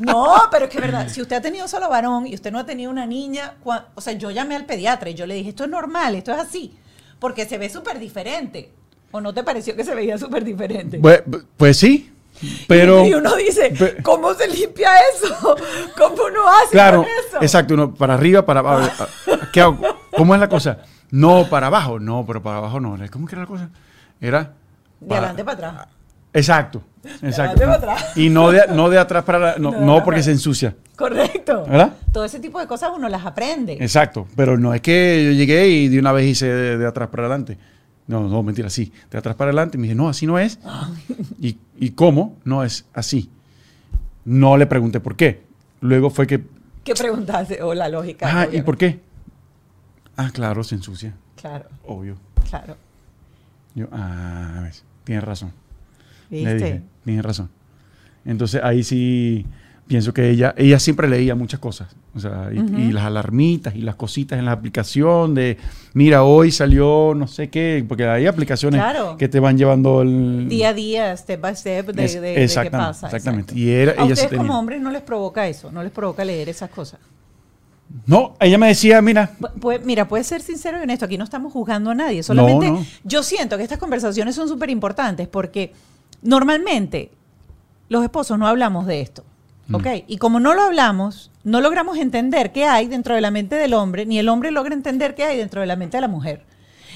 [0.00, 2.58] No, pero es que es verdad, si usted ha tenido solo varón y usted no
[2.58, 5.64] ha tenido una niña, o sea, yo llamé al pediatra y yo le dije, esto
[5.64, 6.76] es normal, esto es así.
[7.20, 8.70] Porque se ve súper diferente.
[9.10, 10.98] ¿O no te pareció que se veía súper diferente?
[10.98, 11.22] Pues,
[11.56, 12.12] pues sí,
[12.66, 13.04] pero...
[13.04, 15.56] y uno dice, ¿cómo se limpia eso?
[15.96, 17.38] ¿Cómo uno hace Claro, con eso?
[17.40, 19.06] exacto, uno para arriba, para abajo.
[19.52, 19.78] ¿Qué hago?
[20.16, 20.78] ¿Cómo es la cosa?
[21.10, 21.98] No, para abajo.
[21.98, 22.98] No, pero para abajo no.
[23.10, 23.70] ¿Cómo que era la cosa?
[24.20, 24.52] Era...
[25.00, 25.88] De adelante para atrás.
[26.32, 26.82] Exacto,
[27.22, 27.62] exacto.
[28.16, 29.38] Y no de, no de atrás para...
[29.38, 30.74] la- No, No porque se ensucia.
[30.96, 31.64] Correcto.
[31.66, 31.94] ¿Verdad?
[32.12, 33.74] Todo ese tipo de cosas uno las aprende.
[33.80, 37.08] Exacto, pero no es que yo llegué y de una vez hice de, de atrás
[37.08, 37.56] para adelante.
[38.06, 39.76] No, no, mentira, sí, de atrás para adelante.
[39.76, 40.58] Y me dije, no, así no es.
[41.40, 42.36] ¿Y, ¿Y cómo?
[42.44, 43.30] No es así.
[44.24, 45.42] No le pregunté por qué.
[45.80, 46.42] Luego fue que,
[46.84, 47.62] ¿Qué preguntaste?
[47.62, 48.26] O la lógica.
[48.30, 49.00] ah, ¿y por qué?
[50.16, 52.16] Ah, claro, se ensucia, Claro, obvio.
[52.48, 52.76] claro.
[53.74, 55.52] Yo, ah, ves, tienes razón.
[56.30, 56.54] Le ¿Viste?
[56.54, 57.48] dije, tienes razón.
[58.24, 59.46] Entonces ahí sí
[59.86, 61.88] pienso que ella, ella siempre leía muchas cosas.
[62.14, 65.56] O sea, y, y las alarmitas y las cositas en la aplicación de,
[65.94, 69.16] mira, hoy salió no sé qué, porque hay aplicaciones Claro.
[69.16, 70.46] que te van llevando el...
[70.48, 73.06] Día a día, step by step, de, Es- de- de qué exactamente, pasa.
[73.06, 73.52] exactamente.
[73.54, 73.58] exacto.
[73.60, 74.38] Y era- a ella ustedes tenía.
[74.46, 76.98] como hombres no les provoca eso, no les provoca leer esas cosas.
[78.06, 81.24] No, ella me decía, mira, Pu- puede- mira, puedes ser sincero y honesto, aquí no
[81.24, 82.84] estamos juzgando a nadie, solamente no.
[83.04, 85.72] yo siento que estas conversaciones son súper importantes porque
[86.22, 87.10] normalmente
[87.88, 89.24] los esposos no hablamos de esto,
[89.68, 89.74] Mm.
[89.74, 89.86] ¿ok?
[90.06, 93.74] Y como no lo hablamos, no logramos entender qué hay dentro de la mente del
[93.74, 96.42] hombre, ni el hombre logra entender qué hay dentro de la mente de la mujer.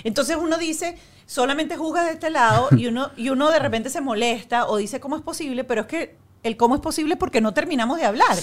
[0.05, 4.01] Entonces uno dice, solamente juzga de este lado y uno, y uno de repente se
[4.01, 7.53] molesta o dice cómo es posible, pero es que el cómo es posible porque no
[7.53, 8.37] terminamos de hablar.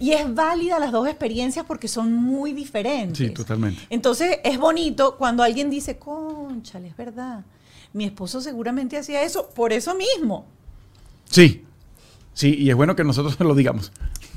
[0.00, 3.18] Y es válida las dos experiencias porque son muy diferentes.
[3.18, 3.80] Sí, totalmente.
[3.90, 7.44] Entonces es bonito cuando alguien dice, conchale, es verdad.
[7.98, 10.46] Mi esposo seguramente hacía eso por eso mismo.
[11.28, 11.64] sí,
[12.32, 13.90] sí, y es bueno que nosotros lo digamos.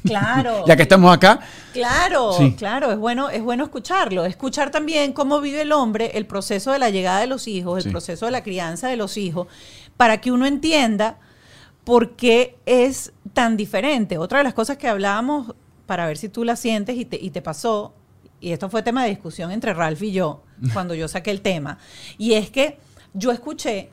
[0.04, 0.64] Claro.
[0.68, 1.42] Ya que estamos acá,
[1.74, 2.56] Claro, Sí.
[2.58, 4.26] claro, es bueno, es bueno escucharlo.
[4.26, 7.84] Escuchar también cómo vive el hombre el proceso de la llegada de los hijos, el
[7.84, 7.90] Sí.
[7.92, 9.46] proceso de la crianza de los hijos,
[9.96, 11.20] para que uno entienda
[11.84, 14.18] por qué es tan diferente.
[14.18, 15.54] Otra de las cosas que hablábamos,
[15.86, 17.94] para ver si tú la sientes y te, y te pasó,
[18.40, 20.42] y esto fue tema de discusión entre Ralph y yo,
[20.74, 21.78] cuando yo saqué el tema,
[22.18, 22.80] y es que
[23.14, 23.90] yo escuché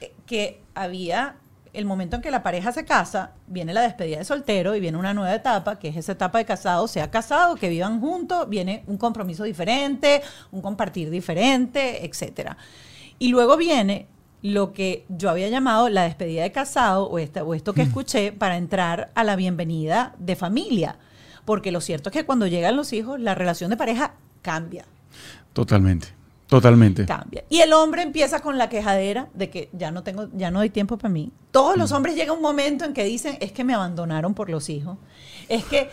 [0.00, 1.36] eh, que había
[1.72, 4.98] el momento en que la pareja se casa, viene la despedida de soltero y viene
[4.98, 8.82] una nueva etapa, que es esa etapa de casado, sea casado, que vivan juntos, viene
[8.86, 12.56] un compromiso diferente, un compartir diferente, etcétera.
[13.18, 14.06] Y luego viene
[14.42, 18.32] lo que yo había llamado la despedida de casado o, esta, o esto que escuché
[18.32, 20.96] para entrar a la bienvenida de familia.
[21.44, 24.84] Porque lo cierto es que cuando llegan los hijos, la relación de pareja cambia
[25.58, 26.08] totalmente,
[26.48, 27.06] totalmente.
[27.06, 27.44] cambia.
[27.48, 30.70] Y el hombre empieza con la quejadera de que ya no tengo, ya no hay
[30.70, 31.30] tiempo para mí.
[31.50, 31.80] Todos Mm.
[31.80, 34.96] los hombres llega un momento en que dicen, es que me abandonaron por los hijos.
[35.48, 35.90] Es que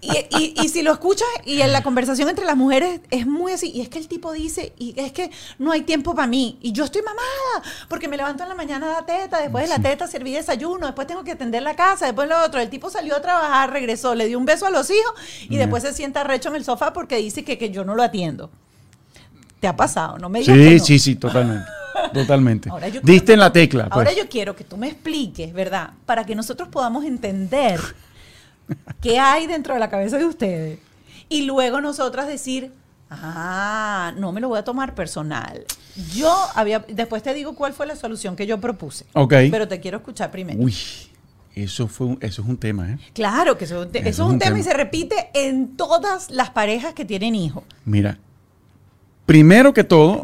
[0.00, 3.52] Y, y- y si lo escuchas y en la conversación entre las mujeres es muy
[3.52, 6.58] así, y es que el tipo dice, y es que no hay tiempo para mí,
[6.62, 9.76] y yo estoy mamada, porque me levanto en la mañana a dar teta, después de
[9.76, 12.88] la teta serví desayuno, después tengo que atender la casa, después lo otro, el tipo
[12.88, 15.12] salió a trabajar, regresó, le dio un beso a los hijos
[15.50, 18.02] y después se sienta recho en el sofá porque dice que, que yo no lo
[18.02, 18.50] atiendo.
[19.64, 20.18] ¿Te ha pasado?
[20.18, 20.84] No me digas que Sí, no.
[20.84, 21.66] sí, sí, totalmente.
[22.12, 22.68] Totalmente.
[22.68, 23.88] Ahora yo Diste en la tecla.
[23.90, 24.16] Ahora pues.
[24.18, 25.90] yo quiero que tú me expliques, ¿verdad?
[26.04, 27.80] Para que nosotros podamos entender
[29.00, 30.78] qué hay dentro de la cabeza de ustedes.
[31.30, 32.72] Y luego nosotras decir,
[33.10, 35.64] ah, no me lo voy a tomar personal.
[36.14, 39.06] Yo había, después te digo cuál fue la solución que yo propuse.
[39.14, 39.32] Ok.
[39.50, 40.60] Pero te quiero escuchar primero.
[40.60, 40.74] Uy,
[41.54, 42.98] eso, fue un- eso es un tema, ¿eh?
[43.14, 45.76] Claro que eso, es un te- Eso eso es un tema, y se repite en
[45.76, 47.64] todas las parejas que tienen hijos.
[47.84, 48.18] Mira,
[49.26, 50.22] primero que todo,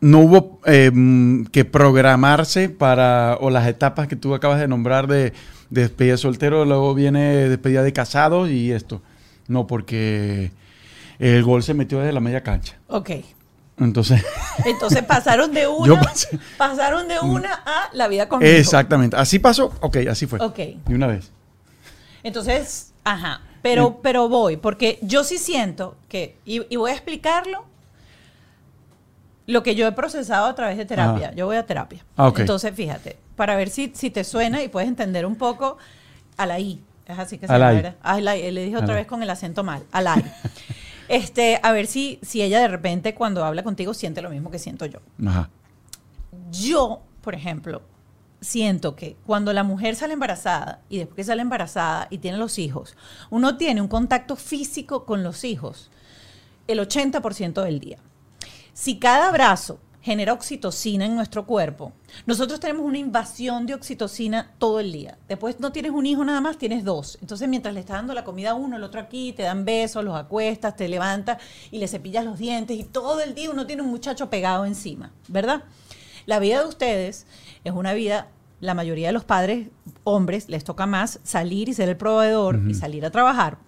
[0.00, 5.06] no hubo eh, mm, que programarse para, o las etapas que tú acabas de nombrar
[5.06, 5.32] de,
[5.70, 9.02] de despedida de soltero, luego viene despedida de casado y esto.
[9.48, 10.52] No, porque
[11.18, 12.78] el gol se metió desde la media cancha.
[12.88, 13.10] Ok.
[13.78, 14.22] Entonces,
[14.66, 19.16] Entonces pasaron de una, Yo pasé- pasaron de una a la vida con exactamente.
[19.16, 19.72] Así pasó.
[19.80, 20.38] Ok, así fue.
[20.40, 20.56] Ok.
[20.86, 21.30] De una vez.
[22.22, 27.64] Entonces, ajá, pero, pero voy, porque yo sí siento que, y, y voy a explicarlo,
[29.50, 31.28] lo que yo he procesado a través de terapia.
[31.28, 31.36] Ajá.
[31.36, 32.04] Yo voy a terapia.
[32.16, 32.32] Ah.
[32.36, 35.78] Entonces, fíjate, para ver si, si te suena y puedes entender un poco
[36.36, 36.80] a la I.
[37.06, 37.76] Es así que se Alay.
[37.76, 37.82] llama.
[37.82, 37.98] ¿verdad?
[38.02, 38.50] Ah, la I.
[38.50, 39.02] Le dije otra Alay.
[39.02, 39.82] vez con el acento mal.
[39.92, 40.24] Alay.
[41.08, 44.58] este, a ver si, si ella de repente cuando habla contigo siente lo mismo que
[44.58, 45.00] siento yo.
[45.26, 45.50] Ajá.
[46.50, 47.82] Yo, por ejemplo,
[48.40, 52.58] siento que cuando la mujer sale embarazada y después que sale embarazada y tiene los
[52.58, 52.96] hijos,
[53.30, 55.90] uno tiene un contacto físico con los hijos
[56.66, 57.98] el 80% del día.
[58.72, 61.92] Si cada abrazo genera oxitocina en nuestro cuerpo,
[62.24, 65.18] nosotros tenemos una invasión de oxitocina todo el día.
[65.28, 67.18] Después no tienes un hijo nada más, tienes dos.
[67.20, 70.04] Entonces mientras le estás dando la comida a uno, el otro aquí, te dan besos,
[70.04, 73.82] los acuestas, te levantas y le cepillas los dientes y todo el día uno tiene
[73.82, 75.64] un muchacho pegado encima, ¿verdad?
[76.26, 77.26] La vida de ustedes
[77.64, 78.28] es una vida,
[78.60, 79.68] la mayoría de los padres,
[80.04, 83.58] hombres, les toca más salir y ser el proveedor y salir a trabajar.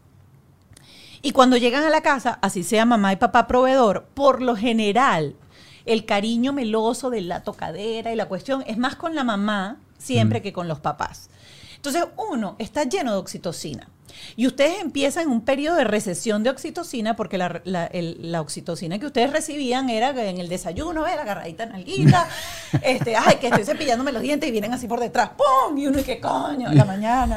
[1.23, 5.37] Y cuando llegan a la casa, así sea mamá y papá proveedor, por lo general,
[5.87, 10.43] el cariño meloso de la tocadera y la cuestión es más con la mamá siempre
[10.43, 11.31] que con los papás.
[11.77, 13.89] Entonces, uno está lleno de oxitocina.
[14.37, 18.99] Y ustedes empiezan un periodo de recesión de oxitocina porque la, la- el- la oxitocina
[18.99, 21.16] que ustedes recibían era en el desayuno, ¿ves?
[21.16, 22.29] la agarradita en alguita,
[22.83, 25.77] este, ay, que estoy cepillándome los dientes y vienen así por detrás, ¡pum!
[25.79, 27.37] Y uno, y qué coño, en la mañana.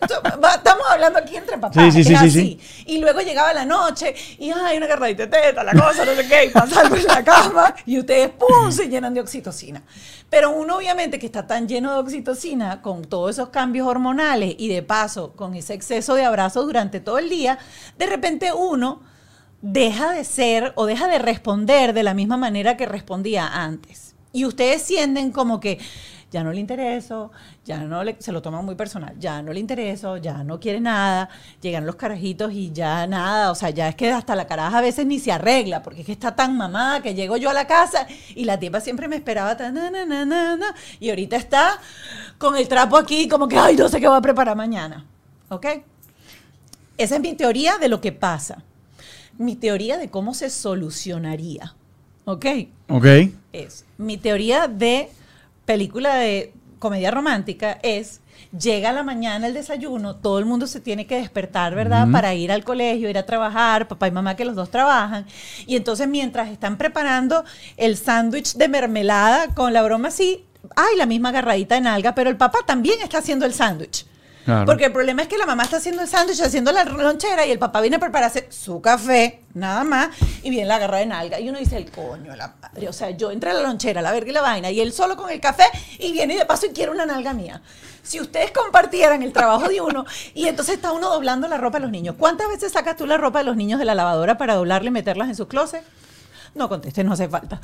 [0.00, 1.92] Estamos hablando aquí entre papás.
[1.92, 2.60] Sí, sí, sí, así.
[2.86, 6.26] Y luego llegaba la noche y, ay, una agarradita de teta, la cosa, no sé
[6.26, 9.82] qué, y pasando en la cama y ustedes, ¡pum!, se llenan de oxitocina.
[10.30, 14.68] Pero uno obviamente que está tan lleno de oxitocina con todos esos cambios hormonales y
[14.68, 17.58] de paso con ese exceso de abrazos durante todo el día,
[17.98, 19.02] de repente uno
[19.60, 24.14] deja de ser o deja de responder de la misma manera que respondía antes.
[24.32, 25.78] Y ustedes sienten como que
[26.32, 27.30] ya no le intereso,
[27.62, 30.80] ya no le, se lo toman muy personal, ya no le intereso, ya no quiere
[30.80, 31.28] nada,
[31.60, 34.80] llegan los carajitos y ya nada, o sea, ya es que hasta la caraja a
[34.80, 37.66] veces ni se arregla, porque es que está tan mamada que llego yo a la
[37.66, 41.36] casa y la tipa siempre me esperaba, tan, na, na, na, na, na, y ahorita
[41.36, 41.78] está
[42.38, 45.04] con el trapo aquí como que, ay, no sé qué voy a preparar mañana,
[45.50, 45.66] ¿ok?
[46.96, 48.64] Esa es mi teoría de lo que pasa,
[49.36, 51.74] mi teoría de cómo se solucionaría,
[52.24, 52.46] ¿ok?
[52.88, 53.06] Ok.
[53.52, 55.10] es mi teoría de
[55.64, 58.20] película de comedia romántica es
[58.58, 62.08] llega a la mañana el desayuno, todo el mundo se tiene que despertar, ¿verdad?
[62.10, 65.26] Para ir al colegio, ir a trabajar, papá y mamá que los dos trabajan.
[65.66, 67.44] Y entonces mientras están preparando
[67.76, 70.44] el sándwich de mermelada con la broma así,
[70.76, 74.06] hay la misma agarradita de nalga, pero el papá también está haciendo el sándwich.
[74.44, 74.66] Claro.
[74.66, 77.50] Porque el problema es que la mamá está haciendo el sándwich, haciendo la lonchera y
[77.52, 80.08] el papá viene a prepararse su café, nada más,
[80.42, 81.38] y viene la garra de nalga.
[81.38, 82.88] Y uno dice, el coño, la madre.
[82.88, 85.16] O sea, yo entré a la lonchera, la verga y la vaina, y él solo
[85.16, 85.64] con el café,
[85.98, 87.62] y viene y de paso y quiere una nalga mía.
[88.02, 91.82] Si ustedes compartieran el trabajo de uno, y entonces está uno doblando la ropa de
[91.82, 92.16] los niños.
[92.18, 94.92] ¿Cuántas veces sacas tú la ropa de los niños de la lavadora para doblarla y
[94.92, 95.84] meterlas en su closet?
[96.54, 97.60] No contestes, no hace falta.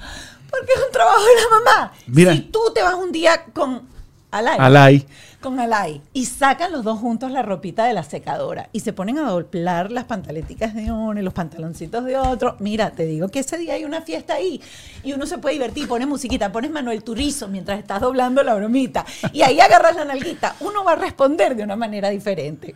[0.48, 1.92] Porque es un trabajo de la mamá.
[2.06, 2.32] Mira.
[2.32, 3.82] Si tú te vas un día con
[4.30, 5.06] Alay, Alay.
[5.40, 9.18] Con Alay y sacan los dos juntos la ropita de la secadora y se ponen
[9.18, 13.40] a doblar las pantaleticas de uno y los pantaloncitos de otro, mira, te digo que
[13.40, 14.60] ese día hay una fiesta ahí
[15.04, 19.04] y uno se puede divertir, pones musiquita, pones Manuel Turizo mientras estás doblando la bromita
[19.32, 22.74] y ahí agarras la nalguita, uno va a responder de una manera diferente.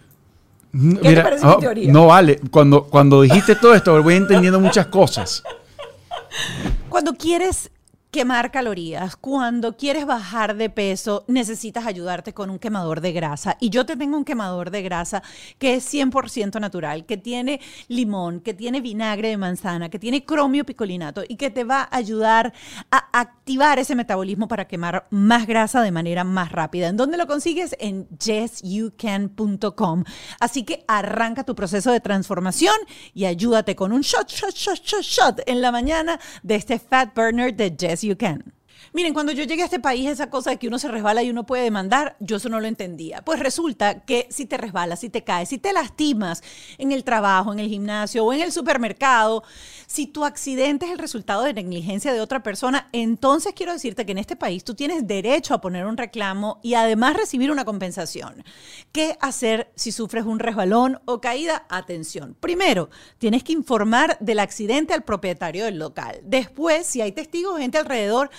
[0.72, 1.92] ¿Qué te parece mi teoría?
[1.92, 2.40] No vale.
[2.50, 5.42] Cuando, cuando dijiste todo esto, voy entendiendo muchas cosas.
[6.88, 7.70] Cuando quieres
[8.12, 13.56] quemar calorías, cuando quieres bajar de peso, necesitas ayudarte con un quemador de grasa.
[13.58, 15.22] Y yo te tengo un quemador de grasa
[15.58, 17.58] que es 100% natural, que tiene
[17.88, 21.96] limón, que tiene vinagre de manzana, que tiene cromio picolinato y que te va a
[21.96, 22.52] ayudar
[22.90, 26.88] a activar ese metabolismo para quemar más grasa de manera más rápida.
[26.88, 27.74] ¿En dónde lo consigues?
[27.78, 30.04] En yesyoucan.com.
[30.38, 32.76] Así que arranca tu proceso de transformación
[33.14, 37.14] y ayúdate con un shot, shot, shot, shot, shot en la mañana de este Fat
[37.14, 38.52] Burner de You Can.
[38.94, 41.30] Miren, cuando yo llegué a este país, esa cosa de que uno se resbala y
[41.30, 43.22] uno puede demandar, yo eso no lo entendía.
[43.22, 46.42] Pues resulta que si te resbalas, si te caes, si te lastimas
[46.76, 49.44] en el trabajo, en el gimnasio o en el supermercado,
[49.86, 54.12] si tu accidente es el resultado de negligencia de otra persona, entonces quiero decirte que
[54.12, 58.44] en este país tú tienes derecho a poner un reclamo y además recibir una compensación.
[58.92, 61.64] ¿Qué hacer si sufres un resbalón o caída?
[61.70, 62.36] Atención.
[62.38, 66.20] Primero, tienes que informar del accidente al propietario del local.
[66.24, 68.30] Después, si hay testigos, gente alrededor,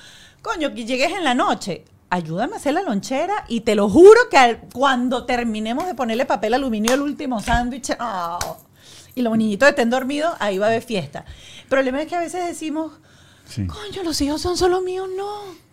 [0.43, 4.21] Coño, que llegues en la noche ayúdame a hacer la lonchera y te lo juro
[4.31, 8.59] que cuando terminemos de ponerle papel aluminio al último sándwich, oh,
[9.15, 11.25] y los niñitos estén dormidos, ahí va a haber fiesta.
[11.63, 12.93] El problema es que a veces decimos,
[13.55, 15.71] coño, los hijos son solo míos, no.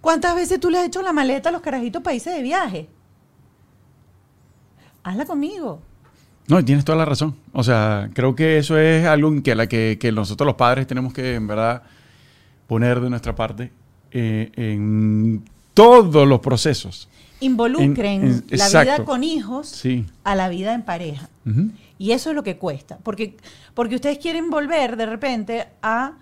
[0.00, 2.88] ¿Cuántas veces tú le has hecho la maleta a los carajitos países de viaje?
[5.04, 5.80] Hazla conmigo.
[6.48, 7.36] No, tienes toda la razón.
[7.52, 11.12] O sea, creo que eso es algo que, la que, que nosotros los padres tenemos
[11.12, 11.82] que, en verdad,
[12.66, 13.70] poner de nuestra parte
[14.10, 15.44] eh, en
[15.74, 17.08] todos los procesos.
[17.40, 19.82] Involucren la vida con hijos
[20.24, 21.28] a la vida en pareja.
[21.98, 22.98] Y eso es lo que cuesta.
[23.02, 23.36] Porque,
[23.74, 26.14] porque ustedes quieren volver de repente a,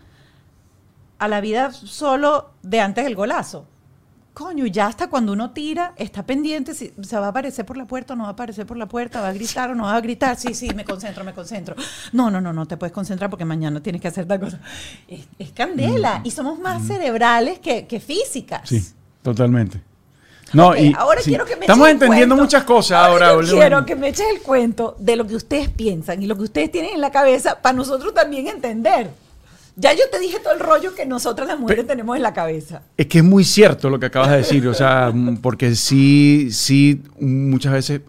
[1.19, 3.67] a la vida solo de antes del golazo.
[4.33, 7.87] Coño, ya hasta cuando uno tira, está pendiente si se va a aparecer por la
[7.87, 9.97] puerta o no va a aparecer por la puerta, va a gritar o no va
[9.97, 10.37] a gritar.
[10.37, 11.75] Sí, sí, me concentro, me concentro.
[12.13, 14.61] No, no, no, no te puedes concentrar porque mañana tienes que hacer tal cosa.
[15.09, 16.21] Es, candela.
[16.21, 16.27] Mm.
[16.27, 16.87] Y somos más mm.
[16.87, 18.69] cerebrales que, que físicas.
[18.69, 18.83] Sí.
[19.23, 19.81] Totalmente.
[20.53, 23.37] No, y ahora quiero que me Estamos entendiendo muchas cosas ahora.
[23.43, 26.73] quiero que me eches el cuento de lo que ustedes piensan y lo que ustedes
[26.73, 29.11] tienen en la cabeza para nosotros también entender.
[29.77, 32.83] Ya yo te dije todo el rollo que nosotras las mujeres tenemos en la cabeza.
[32.97, 35.13] Es que es muy cierto lo que acabas de decir, o sea,
[35.43, 38.01] porque sí, sí, muchas veces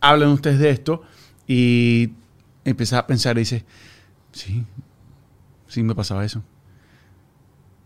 [0.00, 1.02] hablan ustedes de esto
[1.48, 2.10] y
[2.64, 3.64] empiezas a pensar y dices,
[4.32, 4.64] sí,
[5.66, 6.42] sí me pasaba eso.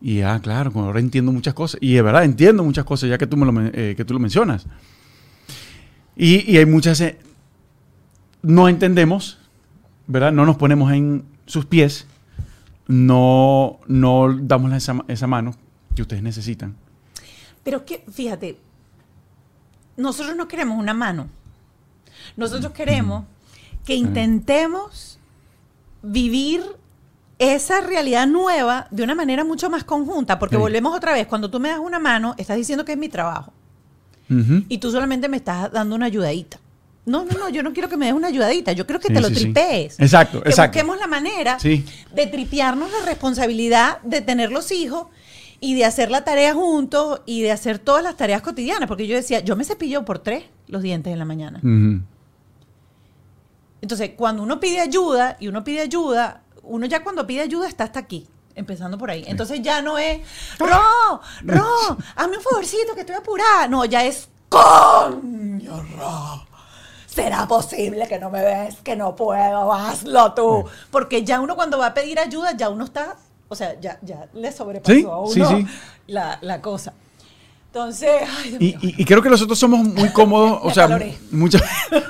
[0.01, 1.79] Y ah, claro, ahora entiendo muchas cosas.
[1.83, 4.21] Y de verdad entiendo muchas cosas ya que tú, me lo, eh, que tú lo
[4.21, 4.67] mencionas.
[6.17, 7.01] Y, hay muchas...
[7.01, 7.19] Eh,
[8.43, 9.39] no entendemos,
[10.07, 10.33] ¿verdad?
[10.33, 12.07] No nos ponemos en sus pies.
[12.89, 15.55] No, no damos esa, esa mano
[15.95, 16.77] que ustedes necesitan.
[17.63, 18.59] Pero que, fíjate,
[19.97, 21.29] nosotros no queremos una mano.
[22.37, 23.25] Nosotros queremos
[23.85, 25.19] que intentemos
[26.03, 26.63] vivir
[27.41, 31.59] esa realidad nueva de una manera mucho más conjunta, porque volvemos otra vez, cuando tú
[31.59, 33.53] me das una mano, estás diciendo que es mi trabajo.
[34.69, 36.61] Y tú solamente me estás dando una ayudadita.
[37.05, 39.21] No, no, no, yo no quiero que me des una ayudadita, yo quiero que te
[39.21, 39.99] lo tripees.
[39.99, 40.79] Exacto, que exacto.
[40.79, 45.07] busquemos la manera de tripearnos la responsabilidad de tener los hijos
[45.59, 49.17] y de hacer la tarea juntos y de hacer todas las tareas cotidianas, porque yo
[49.17, 51.61] decía, yo me cepillo por tres los dientes en la mañana.
[53.81, 57.85] Entonces, cuando uno pide ayuda y uno pide ayuda, uno ya cuando pide ayuda está
[57.85, 58.27] hasta aquí.
[58.55, 59.25] Empezando por ahí.
[59.27, 60.21] Entonces ya no es,
[60.59, 63.69] Ro, Ro, hazme un favorcito que estoy apurada.
[63.69, 66.47] No, ya es, coño, Ro.
[67.07, 68.77] ¿Será posible que no me ves?
[68.85, 70.65] Que no puedo, hazlo tú.
[70.91, 73.17] Porque ya uno cuando va a pedir ayuda, ya uno está,
[73.49, 75.69] o sea, ya, ya le sobrepasó a uno
[76.07, 76.93] La, la, cosa.
[77.67, 80.89] Entonces, ay, Dios y, y, creo que nosotros somos muy cómodos, o sea,
[81.31, 81.63] muchas,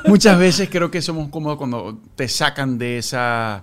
[0.05, 3.63] muchas veces creo que somos cómodos cuando te sacan de esa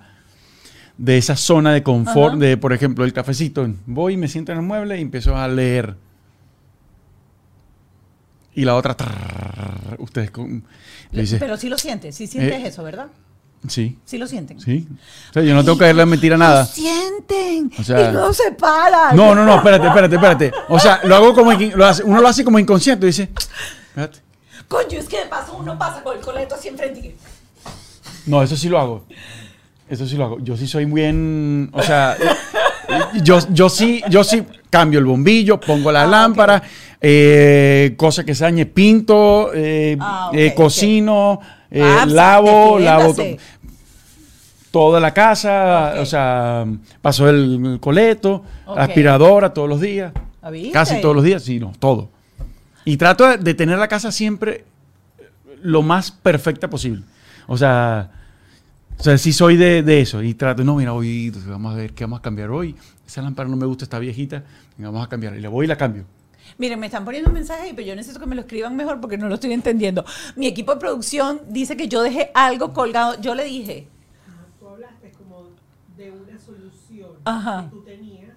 [0.97, 3.67] de esa zona de confort, de por ejemplo el cafecito.
[3.85, 5.95] Voy, me siento en el mueble y empiezo a leer.
[8.55, 8.95] Y la otra,
[9.99, 10.31] ustedes
[11.39, 13.07] Pero sí lo sientes, sí sientes eh, eso, ¿verdad?
[13.67, 13.97] Sí.
[14.05, 14.59] Sí lo sienten.
[14.59, 14.87] Sí.
[15.29, 16.61] O sea, yo no tengo que darle mentira nada.
[16.61, 17.71] Lo sienten.
[17.77, 19.15] O sea, y no se paran.
[19.15, 20.51] No, no, no, espérate, espérate, espérate.
[20.69, 23.05] O sea, lo hago como, uno lo hace como inconsciente.
[23.05, 23.29] Dice,
[23.89, 24.19] espérate.
[24.67, 26.99] Coño, es que de paso uno pasa con el coleto así enfrente.
[26.99, 27.15] y-
[28.25, 29.05] No, eso sí lo hago.
[29.89, 30.39] Eso sí lo hago.
[30.39, 32.17] Yo sí soy bien, o sea,
[33.23, 36.61] yo, yo sí, yo sí cambio el bombillo, pongo la Ah, lámpara,
[36.99, 41.39] eh, cosa que se dañe, pinto, eh, Ah, eh, cocino,
[41.71, 43.15] eh, Ah, pues, lavo, lavo
[44.71, 46.65] toda la casa, o sea,
[47.01, 48.43] paso el, coleto,
[48.75, 50.11] aspiradora todos los días,
[50.41, 50.71] ¿Ah, viste?
[50.71, 52.09] casi todos los días, sí, no, todo.
[52.85, 54.65] Y trato de tener la casa siempre
[55.61, 57.03] lo más perfecta posible.
[57.47, 58.11] O sea,
[58.99, 60.21] o sea sí soy de, de eso.
[60.23, 62.75] Y trato, no, mira, hoy vamos a ver qué vamos a cambiar hoy.
[63.05, 64.43] Esa lámpara no me gusta, está viejita.
[64.77, 65.35] venga, vamos a cambiar.
[65.35, 66.05] Y le voy y la cambio.
[66.57, 69.17] Miren, me están poniendo un mensaje pero yo necesito que me lo escriban mejor porque
[69.17, 70.03] no lo estoy entendiendo.
[70.35, 73.19] Mi equipo de producción dice que yo dejé algo colgado.
[73.21, 73.87] Yo le dije,
[74.59, 75.49] Tú hablaste como
[75.97, 77.65] de una solución Ajá.
[77.65, 78.31] que tú tenías.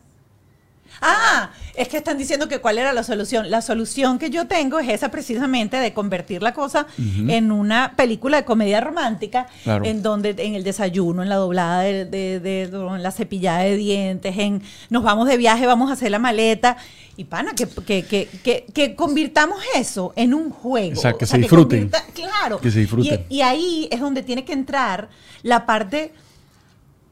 [1.01, 3.51] Ah, es que están diciendo que cuál era la solución.
[3.51, 8.37] La solución que yo tengo es esa precisamente de convertir la cosa en una película
[8.39, 9.85] de comedia romántica, Claro.
[9.85, 13.77] en donde en el desayuno, en la doblada de, de- de- en la cepillada de
[13.77, 16.77] dientes, en nos vamos de viaje, vamos a hacer la maleta.
[17.17, 20.99] Y pana, que, que, que, que, que convirtamos eso en un juego.
[20.99, 21.91] O sea, que se disfruten.
[22.15, 22.61] claro.
[22.61, 23.27] Que se disfruten.
[23.29, 25.09] Y, y ahí es donde tiene que entrar
[25.43, 26.13] la parte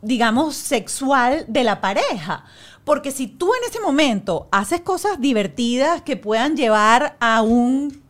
[0.00, 2.44] digamos, sexual de la pareja.
[2.88, 8.02] Porque si tú en ese momento haces cosas divertidas que puedan llevar a un,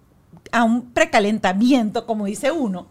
[0.53, 2.87] a un precalentamiento, como dice uno,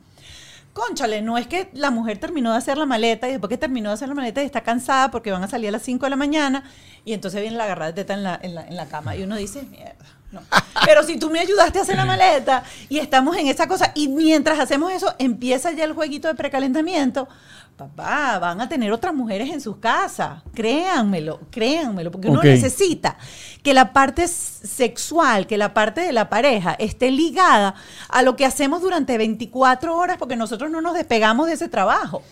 [0.73, 3.89] Conchale, no es que la mujer terminó de hacer la maleta y después que terminó
[3.89, 6.09] de hacer la maleta y está cansada porque van a salir a las 5 de
[6.09, 6.65] la mañana
[7.05, 9.23] y entonces viene la agarrada de teta en la, en la, en la cama y
[9.23, 9.95] uno dice, mierda.
[10.33, 10.41] No.
[10.85, 14.09] Pero si tú me ayudaste a hacer la maleta y estamos en esa cosa y
[14.09, 17.29] mientras hacemos eso empieza ya el jueguito de precalentamiento,
[17.78, 20.41] papá, van a tener otras mujeres en sus casas.
[20.53, 23.17] Créanmelo, créanmelo, porque uno necesita
[23.63, 27.75] que la parte sexual, que la parte de la pareja esté ligada
[28.09, 32.23] a lo que hacemos durante 24 horas porque nosotros no nos despegamos de ese trabajo.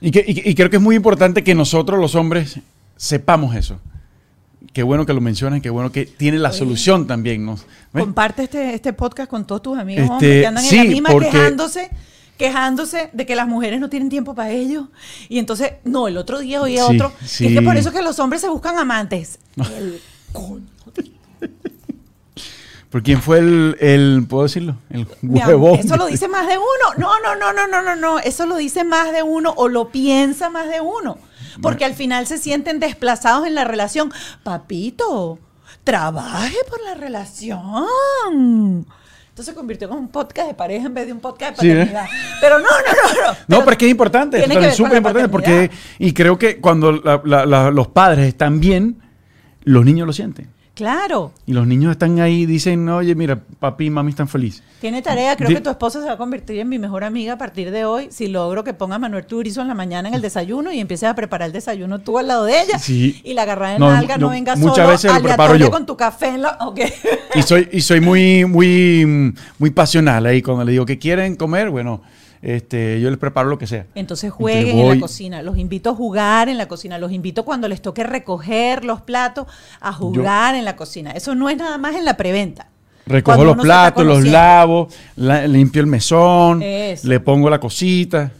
[0.00, 2.58] Y, que- y- y creo que es muy importante que nosotros los hombres
[2.96, 3.78] sepamos eso.
[4.72, 7.44] Qué bueno que lo mencionan, qué bueno que tiene la solución también.
[7.44, 7.56] ¿no?
[7.92, 8.02] ¿Ves?
[8.04, 10.84] Comparte este, este podcast con todos tus amigos Este, hombres que andan en sí, la
[10.84, 11.90] misma porque- quejándose
[12.40, 14.86] quejándose de que las mujeres no tienen tiempo para ellos.
[15.28, 17.12] Y entonces, no, el otro día oía Sí, otro.
[17.24, 17.46] sí.
[17.46, 19.38] Es que por eso es que los hombres se buscan amantes.
[19.56, 20.00] El
[20.32, 20.64] coño.
[22.88, 24.76] ¿Por quién fue el, el- puedo decirlo?
[24.90, 25.78] El huevón.
[25.78, 26.94] Eso lo dice más de uno.
[26.98, 28.18] No, no, no, no, no, no, no.
[28.18, 31.18] Eso lo dice más de uno o lo piensa más de uno.
[31.62, 34.12] Porque al final se sienten desplazados en la relación.
[34.42, 35.38] Papito,
[35.84, 38.86] trabaje por la relación.
[39.42, 41.74] Se convirtió en un podcast de pareja en vez de un podcast de Sí, ¿eh?
[41.86, 42.06] paternidad.
[42.40, 43.38] Pero no, no, no, no.
[43.48, 47.20] No, pero es que es importante, es súper importante porque, y creo que cuando la-
[47.24, 49.00] la- la- los padres están bien,
[49.64, 50.48] los niños lo sienten.
[50.80, 51.30] Claro.
[51.44, 54.62] Y los niños están ahí y dicen, oye, mira, papi y mami están felices.
[54.80, 57.36] Tiene tarea, creo que tu esposa se va a convertir en mi mejor amiga a
[57.38, 60.22] partir de hoy si logro que ponga a Manuel Turizo en la mañana en el
[60.22, 63.20] desayuno y empieces a preparar el desayuno tú al lado de ella Sí.
[63.22, 65.70] y la agarrada de No, nalga no, no, venga muchas solo veces lo preparo yo.
[65.70, 66.56] con tu café en la...
[66.62, 66.80] ok.
[67.34, 70.40] Y soy, y soy muy, muy, muy pasional ahí.
[70.40, 72.00] Cuando le digo que quieren comer, bueno,
[72.42, 73.86] este, yo les preparo lo que sea.
[73.94, 77.44] Entonces jueguen Entonces en la cocina, los invito a jugar en la cocina, los invito
[77.44, 79.46] cuando les toque recoger los platos
[79.80, 81.10] a jugar en la cocina.
[81.12, 82.68] Eso no es nada más en la preventa.
[83.06, 87.08] Recojo los platos, los lavo, la- limpio el mesón, Eso.
[87.08, 88.30] le pongo la cosita.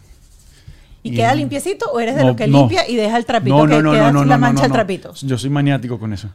[1.03, 2.59] ¿Y, Y- queda limpiecito o eres de No, los que no.
[2.59, 4.73] limpia y deja el trapito No, que no, queda no, la mancha no.
[4.73, 5.13] trapito?
[5.15, 6.29] Yo soy maniático con eso.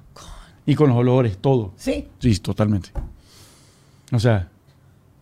[0.66, 1.72] Y con los olores, todo.
[1.76, 2.08] Sí.
[2.18, 2.90] Sí, totalmente.
[4.12, 4.48] O sea,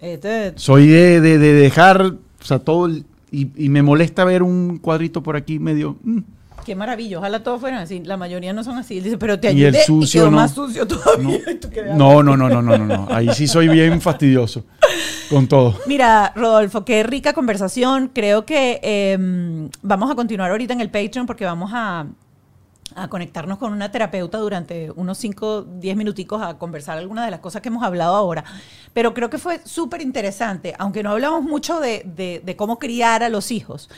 [0.01, 2.14] Este, soy de, de- de dejar,
[2.45, 5.97] o sea, todo, el- y, y me molesta ver un cuadrito por aquí medio...
[6.05, 6.18] mm.
[6.64, 8.01] Qué maravilla, ojalá todos fueran así.
[8.05, 8.99] La mayoría no son así.
[9.01, 10.36] Dice, pero te Y el ayudé y, sucio, quedó no.
[10.38, 11.38] más sucio todavía.
[11.95, 12.22] No.
[12.22, 13.09] No, no, no, no, no, no, no.
[13.14, 14.64] Ahí sí soy bien fastidioso
[15.28, 15.74] con todo.
[15.86, 18.11] Mira, Rodolfo, qué rica conversación.
[18.14, 22.07] Creo que eh, vamos a continuar ahorita en el Patreon porque vamos a,
[22.97, 27.40] a conectarnos con una terapeuta durante unos 5, 10 minuticos a conversar algunas de las
[27.40, 28.45] cosas que hemos hablado ahora.
[28.92, 33.22] Pero creo que fue súper interesante, aunque no hablamos mucho de, de- de cómo criar
[33.22, 33.88] a los hijos.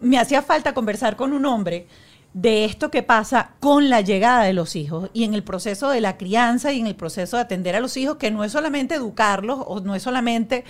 [0.00, 1.86] Me hacía falta conversar con un hombre
[2.34, 6.02] de esto que pasa con la llegada de los hijos y en el proceso de
[6.02, 8.94] la crianza y en el proceso de atender a los hijos, que no es solamente
[8.94, 10.64] educarlos o no es solamente,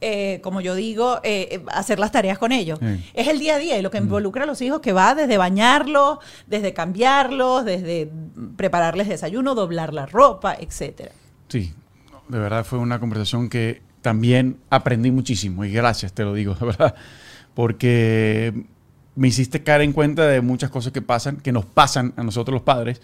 [0.00, 2.78] eh, como yo digo, eh, eh, hacer las tareas con ellos.
[2.80, 3.10] Sí.
[3.14, 5.38] Es el día a día y lo que involucra a los hijos que va desde
[5.38, 8.10] bañarlos, desde cambiarlos, desde
[8.56, 11.12] prepararles desayuno, doblar la ropa, etcétera.
[11.48, 11.72] Sí,
[12.28, 16.66] de verdad fue una conversación que también aprendí muchísimo y gracias, te lo digo, de
[16.66, 16.94] verdad,
[17.54, 18.66] porque
[19.14, 22.52] me hiciste caer en cuenta de muchas cosas que pasan, que nos pasan a nosotros
[22.52, 23.00] los padres,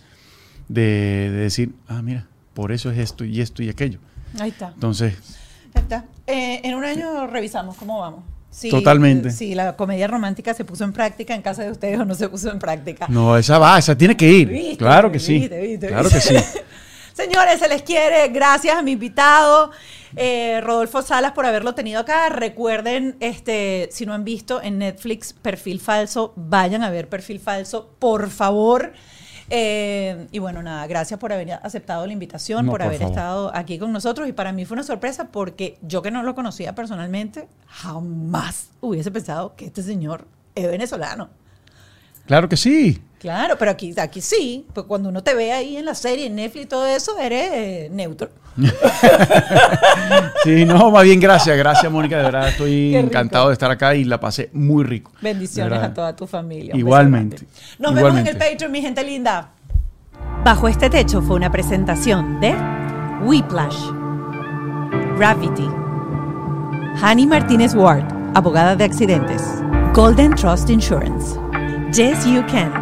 [0.68, 3.98] de, de decir, ah, mira, por eso es esto y esto y aquello.
[4.38, 4.72] Ahí está.
[4.74, 5.14] Entonces,
[5.82, 6.04] está.
[6.26, 8.24] Eh, en un año revisamos cómo vamos.
[8.70, 9.30] Totalmente.
[9.30, 12.28] Si la comedia romántica se puso en práctica en casa de ustedes o no se
[12.28, 13.06] puso en práctica.
[13.08, 14.48] No, esa va, esa tiene que ir.
[14.48, 14.76] ¿Viste?
[14.76, 15.38] claro que sí.
[15.40, 15.60] ¿Viste?
[15.60, 15.88] ¿Viste?
[15.88, 16.34] Claro que sí.
[17.14, 18.28] Señores, se les quiere.
[18.28, 19.70] Gracias a mi invitado,
[20.16, 22.28] eh, Rodolfo Salas, por haberlo tenido acá.
[22.28, 27.90] Recuerden, este, si no han visto en Netflix Perfil Falso, vayan a ver Perfil Falso,
[27.98, 28.92] por favor.
[29.54, 33.12] Eh, y bueno, nada, gracias por haber aceptado la invitación, No, por, por haber favor.
[33.12, 34.26] estado aquí con nosotros.
[34.26, 39.10] Y para mí fue una sorpresa porque yo que no lo conocía personalmente, jamás hubiese
[39.10, 41.28] pensado que este señor es venezolano.
[42.26, 43.02] Claro que sí.
[43.18, 46.36] Claro, pero aquí, aquí sí, pues cuando uno te ve ahí en la serie, en
[46.36, 48.30] Netflix y todo eso, eres neutro.
[50.44, 54.04] Sí, no, más bien gracias, gracias Mónica, de verdad estoy encantado de estar acá y
[54.04, 55.12] la pasé muy rico.
[55.20, 56.74] Bendiciones a toda tu familia.
[56.76, 57.38] Igualmente.
[57.78, 58.02] Nos igualmente.
[58.02, 59.50] vemos en el Patreon, mi gente linda.
[60.44, 62.54] Bajo este techo fue una presentación de
[63.22, 63.78] Whiplash,
[65.16, 65.68] Gravity,
[67.00, 69.42] Hani Martínez Ward, abogada de accidentes,
[69.94, 71.38] Golden Trust Insurance,
[71.92, 72.81] Yes You Can.